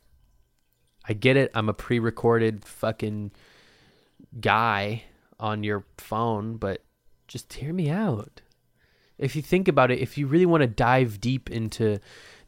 I 1.09 1.13
get 1.13 1.37
it. 1.37 1.51
I'm 1.55 1.69
a 1.69 1.75
pre-recorded 1.75 2.65
fucking 2.65 3.31
guy 4.41 5.05
on 5.39 5.63
your 5.63 5.85
phone, 5.99 6.57
but 6.57 6.83
just 7.29 7.53
hear 7.53 7.73
me 7.73 7.91
out. 7.91 8.41
If 9.19 9.37
you 9.37 9.43
think 9.43 9.69
about 9.69 9.91
it, 9.91 10.01
if 10.01 10.19
you 10.19 10.27
really 10.27 10.47
want 10.47 10.63
to 10.63 10.67
dive 10.67 11.21
deep 11.21 11.51
into 11.51 12.01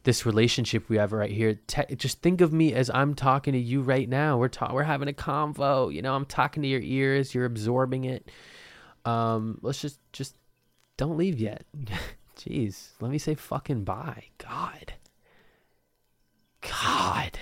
this 0.07 0.25
relationship 0.25 0.87
we 0.87 0.95
have 0.95 1.11
right 1.11 1.29
here. 1.29 1.59
Te- 1.67 1.93
just 1.97 2.21
think 2.21 2.39
of 2.39 2.53
me 2.53 2.73
as 2.73 2.89
I'm 2.93 3.13
talking 3.13 3.51
to 3.51 3.59
you 3.59 3.81
right 3.81 4.07
now. 4.07 4.37
We're 4.37 4.47
ta- 4.47 4.73
we're 4.73 4.83
having 4.83 5.09
a 5.09 5.13
convo. 5.13 5.93
You 5.93 6.01
know, 6.01 6.15
I'm 6.15 6.23
talking 6.23 6.63
to 6.63 6.69
your 6.69 6.79
ears. 6.79 7.35
You're 7.35 7.43
absorbing 7.43 8.05
it. 8.05 8.31
Um, 9.03 9.59
let's 9.61 9.81
just 9.81 9.99
just 10.13 10.37
don't 10.95 11.17
leave 11.17 11.41
yet. 11.41 11.65
Jeez, 12.37 12.91
let 13.01 13.11
me 13.11 13.17
say 13.17 13.35
fucking 13.35 13.83
bye. 13.83 14.23
God. 14.37 14.93
God. 16.61 17.37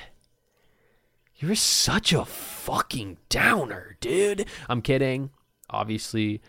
You're 1.36 1.54
such 1.54 2.14
a 2.14 2.26
fucking 2.26 3.18
downer, 3.30 3.96
dude. 4.02 4.48
I'm 4.68 4.82
kidding. 4.82 5.30
Obviously, 5.70 6.42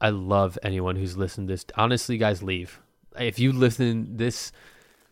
I 0.00 0.10
love 0.10 0.60
anyone 0.62 0.94
who's 0.94 1.16
listened 1.16 1.48
to 1.48 1.54
this. 1.54 1.66
Honestly, 1.74 2.18
guys, 2.18 2.40
leave. 2.40 2.80
If 3.18 3.40
you 3.40 3.50
listen 3.50 4.16
this 4.16 4.52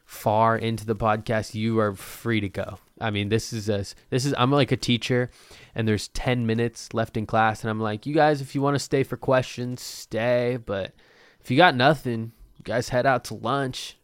far 0.05 0.57
into 0.57 0.85
the 0.87 0.97
podcast, 0.97 1.55
you 1.55 1.79
are 1.79 1.95
free 1.95 2.41
to 2.41 2.49
go. 2.49 2.79
I 3.01 3.11
mean, 3.11 3.29
this 3.29 3.53
is 3.53 3.69
a, 3.69 3.85
this 4.11 4.25
is 4.25 4.35
I'm 4.39 4.51
like 4.51 4.71
a 4.71 4.77
teacher 4.77 5.31
and 5.75 5.89
there's 5.89 6.09
10 6.09 6.47
minutes 6.47 6.95
left 6.95 7.17
in 7.17 7.27
class 7.27 7.63
and 7.63 7.71
I'm 7.71 7.81
like, 7.81 8.07
"You 8.07 8.15
guys 8.15 8.41
if 8.41 8.55
you 8.55 8.63
want 8.63 8.75
to 8.77 8.81
stay 8.81 9.03
for 9.03 9.17
questions, 9.17 9.83
stay, 9.83 10.59
but 10.65 10.93
if 11.41 11.51
you 11.51 11.57
got 11.57 11.75
nothing, 11.75 12.33
you 12.57 12.63
guys 12.63 12.91
head 12.91 13.07
out 13.07 13.25
to 13.25 13.35
lunch. 13.35 13.97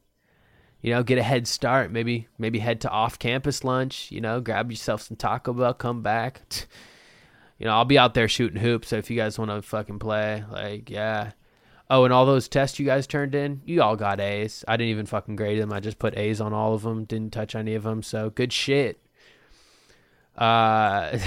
You 0.81 0.95
know, 0.95 1.03
get 1.03 1.19
a 1.19 1.23
head 1.23 1.47
start, 1.47 1.93
maybe 1.93 2.29
maybe 2.39 2.59
head 2.59 2.81
to 2.83 2.91
off-campus 2.91 3.65
lunch, 3.65 4.11
you 4.11 4.21
know, 4.21 4.41
grab 4.41 4.71
yourself 4.71 5.03
some 5.03 5.17
Taco 5.17 5.53
Bell, 5.53 5.75
come 5.75 6.03
back. 6.03 6.41
You 7.59 7.67
know, 7.67 7.73
I'll 7.73 7.85
be 7.85 7.99
out 7.99 8.15
there 8.15 8.27
shooting 8.27 8.59
hoops, 8.59 8.89
so 8.89 8.97
if 8.97 9.11
you 9.11 9.19
guys 9.19 9.39
want 9.39 9.51
to 9.51 9.61
fucking 9.61 9.99
play, 9.99 10.43
like, 10.51 10.89
yeah, 10.89 11.33
Oh, 11.93 12.05
and 12.05 12.15
all 12.15 12.25
those 12.25 12.47
tests 12.49 12.79
you 12.79 12.87
guys 12.87 13.09
turned 13.09 13.35
in, 13.35 13.63
you 13.65 13.83
all 13.83 13.97
got 13.97 14.21
A's. 14.21 14.65
I 14.69 14.77
didn't 14.77 14.91
even 14.91 15.07
fucking 15.07 15.35
grade 15.35 15.61
them. 15.61 15.73
I 15.73 15.81
just 15.81 15.99
put 15.99 16.17
A's 16.17 16.41
on 16.41 16.53
all 16.53 16.73
of 16.73 16.83
them. 16.83 17.05
Didn't 17.05 17.33
touch 17.33 17.57
any 17.57 17.75
of 17.75 17.83
them. 17.83 18.05
So 18.05 18.31
good 18.31 18.53
shit. 18.53 19.05
Uh, 20.39 21.19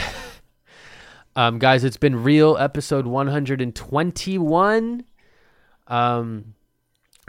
um, 1.35 1.59
guys, 1.59 1.83
it's 1.83 1.97
been 1.97 2.23
real. 2.23 2.55
Episode 2.57 3.05
121. 3.05 5.03
Um, 5.87 6.53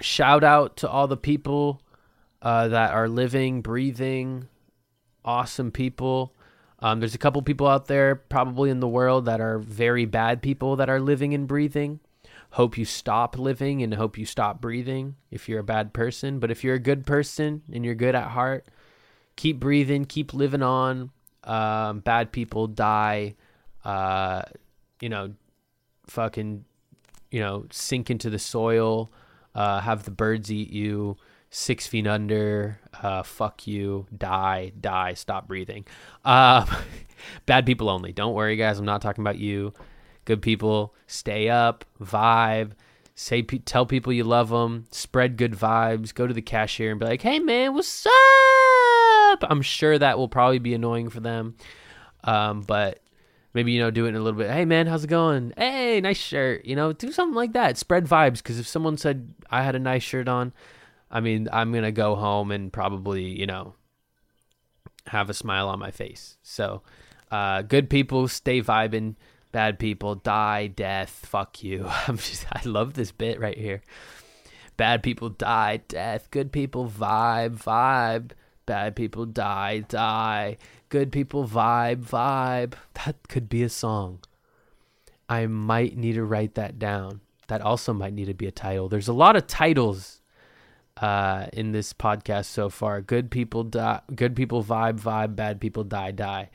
shout 0.01 0.45
out 0.45 0.77
to 0.77 0.89
all 0.89 1.09
the 1.09 1.17
people 1.17 1.83
uh, 2.41 2.69
that 2.69 2.93
are 2.93 3.09
living, 3.09 3.63
breathing, 3.63 4.47
awesome 5.25 5.73
people. 5.73 6.37
Um, 6.79 7.01
there's 7.01 7.17
a 7.17 7.19
couple 7.19 7.43
people 7.43 7.67
out 7.67 7.89
there, 7.89 8.15
probably 8.15 8.71
in 8.71 8.79
the 8.79 8.87
world, 8.87 9.25
that 9.25 9.41
are 9.41 9.59
very 9.59 10.05
bad 10.05 10.41
people 10.41 10.77
that 10.77 10.89
are 10.89 11.01
living 11.01 11.35
and 11.35 11.49
breathing 11.49 11.99
hope 12.55 12.79
you 12.79 12.85
stop 12.85 13.37
living 13.37 13.83
and 13.83 13.93
hope 13.95 14.17
you 14.17 14.25
stop 14.25 14.61
breathing 14.61 15.17
if 15.29 15.49
you're 15.49 15.59
a 15.59 15.65
bad 15.65 15.93
person. 15.93 16.39
But 16.39 16.53
if 16.53 16.63
you're 16.63 16.77
a 16.77 16.81
good 16.81 17.05
person 17.05 17.63
and 17.73 17.85
you're 17.85 17.97
good 17.97 18.15
at 18.15 18.29
heart, 18.29 18.67
keep 19.35 19.59
breathing, 19.59 20.05
keep 20.05 20.33
living 20.33 20.63
on. 20.63 21.11
Um, 21.43 21.99
bad 21.99 22.31
people 22.31 22.69
die, 22.69 23.35
uh, 23.85 24.43
you 25.01 25.09
know, 25.09 25.33
fucking, 26.07 26.65
you 27.33 27.41
know, 27.41 27.67
sink 27.73 28.09
into 28.09 28.31
the 28.31 28.39
soil, 28.39 29.11
uh, 29.57 29.81
have 29.81 30.05
the 30.05 30.13
birds 30.13 30.51
eat 30.53 30.71
you, 30.71 31.17
six 31.51 31.89
feet 31.89 32.07
under, 32.07 32.79
uh, 33.03 33.25
fuck 33.25 33.67
you, 33.67 34.07
die, 34.17 34.71
die, 34.81 35.15
stop 35.15 35.49
breathing. 35.49 35.87
Uh, 36.25 36.65
bad 37.47 37.67
people 37.67 37.91
only. 37.91 38.13
Don't 38.13 38.33
worry, 38.33 38.55
guys. 38.55 38.79
I'm 38.79 38.85
not 38.85 39.03
talking 39.03 39.25
about 39.25 39.39
you 39.39 39.75
good 40.25 40.43
people. 40.43 40.95
Stay 41.07 41.49
up, 41.49 41.85
vibe. 42.01 42.73
Say, 43.15 43.43
tell 43.43 43.87
people 43.87 44.13
you 44.13 44.25
love 44.25 44.49
them. 44.49 44.87
Spread 44.91 45.37
good 45.37 45.53
vibes. 45.53 46.13
Go 46.13 46.27
to 46.27 46.35
the 46.35 46.43
cashier 46.43 46.91
and 46.91 46.99
be 46.99 47.07
like, 47.07 47.23
"Hey, 47.23 47.39
man, 47.39 47.75
what's 47.75 48.07
up?" 48.07 49.45
I'm 49.49 49.63
sure 49.63 49.99
that 49.99 50.19
will 50.19 50.29
probably 50.29 50.59
be 50.59 50.75
annoying 50.75 51.11
for 51.11 51.21
them, 51.21 51.55
um, 52.25 52.63
but 52.63 53.01
maybe 53.53 53.71
you 53.71 53.81
know 53.81 53.91
do 53.91 54.07
it 54.07 54.11
in 54.11 54.17
a 54.17 54.21
little 54.21 54.39
bit. 54.39 54.51
Hey, 54.51 54.65
man, 54.65 54.89
how's 54.89 55.05
it 55.05 55.09
going? 55.09 55.53
Hey, 55.57 56.01
nice 56.01 56.19
shirt. 56.19 56.65
You 56.65 56.75
know, 56.75 56.93
do 56.93 57.13
something 57.13 57.37
like 57.37 57.53
that. 57.53 57.79
Spread 57.79 58.07
vibes 58.07 58.39
because 58.39 58.59
if 58.59 58.67
someone 58.67 58.97
said 58.97 59.33
I 59.49 59.63
had 59.63 59.77
a 59.77 59.81
nice 59.81 60.03
shirt 60.03 60.29
on, 60.29 60.53
I 61.09 61.21
mean, 61.21 61.49
I'm 61.53 61.73
gonna 61.73 61.93
go 61.93 62.17
home 62.17 62.51
and 62.51 62.73
probably 62.73 63.25
you 63.25 63.47
know 63.47 63.75
have 65.07 65.31
a 65.31 65.35
smile 65.35 65.69
on 65.69 65.79
my 65.79 65.93
face. 65.93 66.37
So, 66.43 66.83
uh, 67.31 67.63
good 67.63 67.89
people, 67.89 68.27
stay 68.27 68.61
vibing 68.61 69.15
bad 69.55 69.79
people 69.79 70.15
die 70.17 70.67
death 70.67 71.25
fuck 71.25 71.63
you 71.63 71.87
i'm 72.09 72.19
just 72.19 72.45
i 72.53 72.61
love 72.65 72.95
this 72.95 73.13
bit 73.13 73.39
right 73.39 73.59
here 73.59 73.81
bad 74.77 75.03
people 75.03 75.31
die 75.31 75.77
death 75.89 76.29
good 76.31 76.51
people 76.51 76.87
vibe 76.87 77.57
vibe 77.57 78.33
bad 78.67 78.97
people 78.97 79.25
die 79.25 79.79
die 79.89 80.57
good 80.89 81.13
people 81.13 81.47
vibe 81.47 82.05
vibe 82.05 82.75
that 83.05 83.17
could 83.29 83.49
be 83.49 83.63
a 83.63 83.69
song 83.69 84.19
i 85.29 85.47
might 85.47 85.97
need 85.97 86.15
to 86.15 86.25
write 86.25 86.55
that 86.55 86.79
down 86.79 87.21
That 87.49 87.61
also 87.61 87.93
might 87.93 88.15
need 88.15 88.27
to 88.27 88.35
be 88.35 88.47
a 88.47 88.51
title. 88.51 88.89
There's 88.89 89.09
a 89.09 89.13
lot 89.13 89.37
of 89.37 89.47
titles 89.47 90.21
uh, 90.97 91.47
in 91.53 91.73
this 91.73 91.93
podcast 91.93 92.47
so 92.47 92.71
far. 92.71 93.01
Good 93.03 93.31
people 93.31 93.65
die. 93.65 94.01
Good 94.15 94.35
people 94.35 94.65
vibe 94.65 95.01
vibe. 95.01 95.37
Bad 95.37 95.61
people 95.61 95.85
die 95.85 96.13
die. 96.13 96.51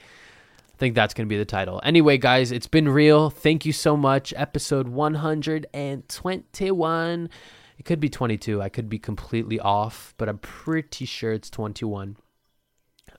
Think 0.80 0.96
that's 0.96 1.14
gonna 1.14 1.28
be 1.28 1.38
the 1.38 1.44
title. 1.44 1.82
Anyway, 1.84 2.18
guys, 2.18 2.54
it's 2.54 2.66
been 2.66 2.88
real. 2.88 3.30
Thank 3.30 3.66
you 3.66 3.74
so 3.74 3.98
much. 3.98 4.34
Episode 4.38 4.88
121. 4.88 7.30
It 7.78 7.86
could 7.86 8.00
be 8.00 8.08
22. 8.08 8.62
I 8.62 8.70
could 8.70 8.88
be 8.88 8.98
completely 8.98 9.60
off, 9.60 10.14
but 10.18 10.30
I'm 10.30 10.38
pretty 10.38 11.04
sure 11.04 11.34
it's 11.34 11.50
21. 11.50 12.16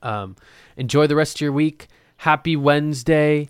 Um, 0.01 0.35
enjoy 0.75 1.05
the 1.05 1.15
rest 1.15 1.37
of 1.37 1.41
your 1.41 1.51
week. 1.51 1.87
Happy 2.17 2.55
Wednesday. 2.55 3.47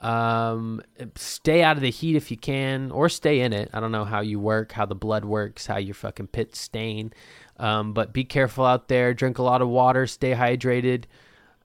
Um, 0.00 0.82
stay 1.14 1.62
out 1.62 1.76
of 1.76 1.82
the 1.82 1.90
heat 1.90 2.16
if 2.16 2.32
you 2.32 2.36
can, 2.36 2.90
or 2.90 3.08
stay 3.08 3.42
in 3.42 3.52
it. 3.52 3.70
I 3.72 3.78
don't 3.78 3.92
know 3.92 4.04
how 4.04 4.22
you 4.22 4.40
work, 4.40 4.72
how 4.72 4.86
the 4.86 4.96
blood 4.96 5.24
works, 5.24 5.66
how 5.66 5.76
your 5.76 5.94
fucking 5.94 6.26
pits 6.28 6.60
stain. 6.60 7.12
Um, 7.58 7.92
but 7.92 8.12
be 8.12 8.24
careful 8.24 8.66
out 8.66 8.88
there. 8.88 9.14
Drink 9.14 9.38
a 9.38 9.44
lot 9.44 9.62
of 9.62 9.68
water. 9.68 10.08
Stay 10.08 10.32
hydrated. 10.32 11.04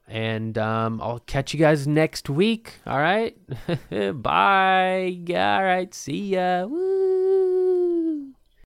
And 0.08 0.58
um, 0.58 1.01
I'll 1.01 1.20
catch 1.20 1.53
you 1.53 1.60
guys 1.60 1.86
next 1.86 2.30
week. 2.30 2.76
All 2.86 2.99
right. 2.99 3.38
Bye. 4.22 5.18
All 5.30 5.64
right. 5.64 5.93
See 5.93 6.36
ya. 6.36 6.66
Woo. 6.66 7.27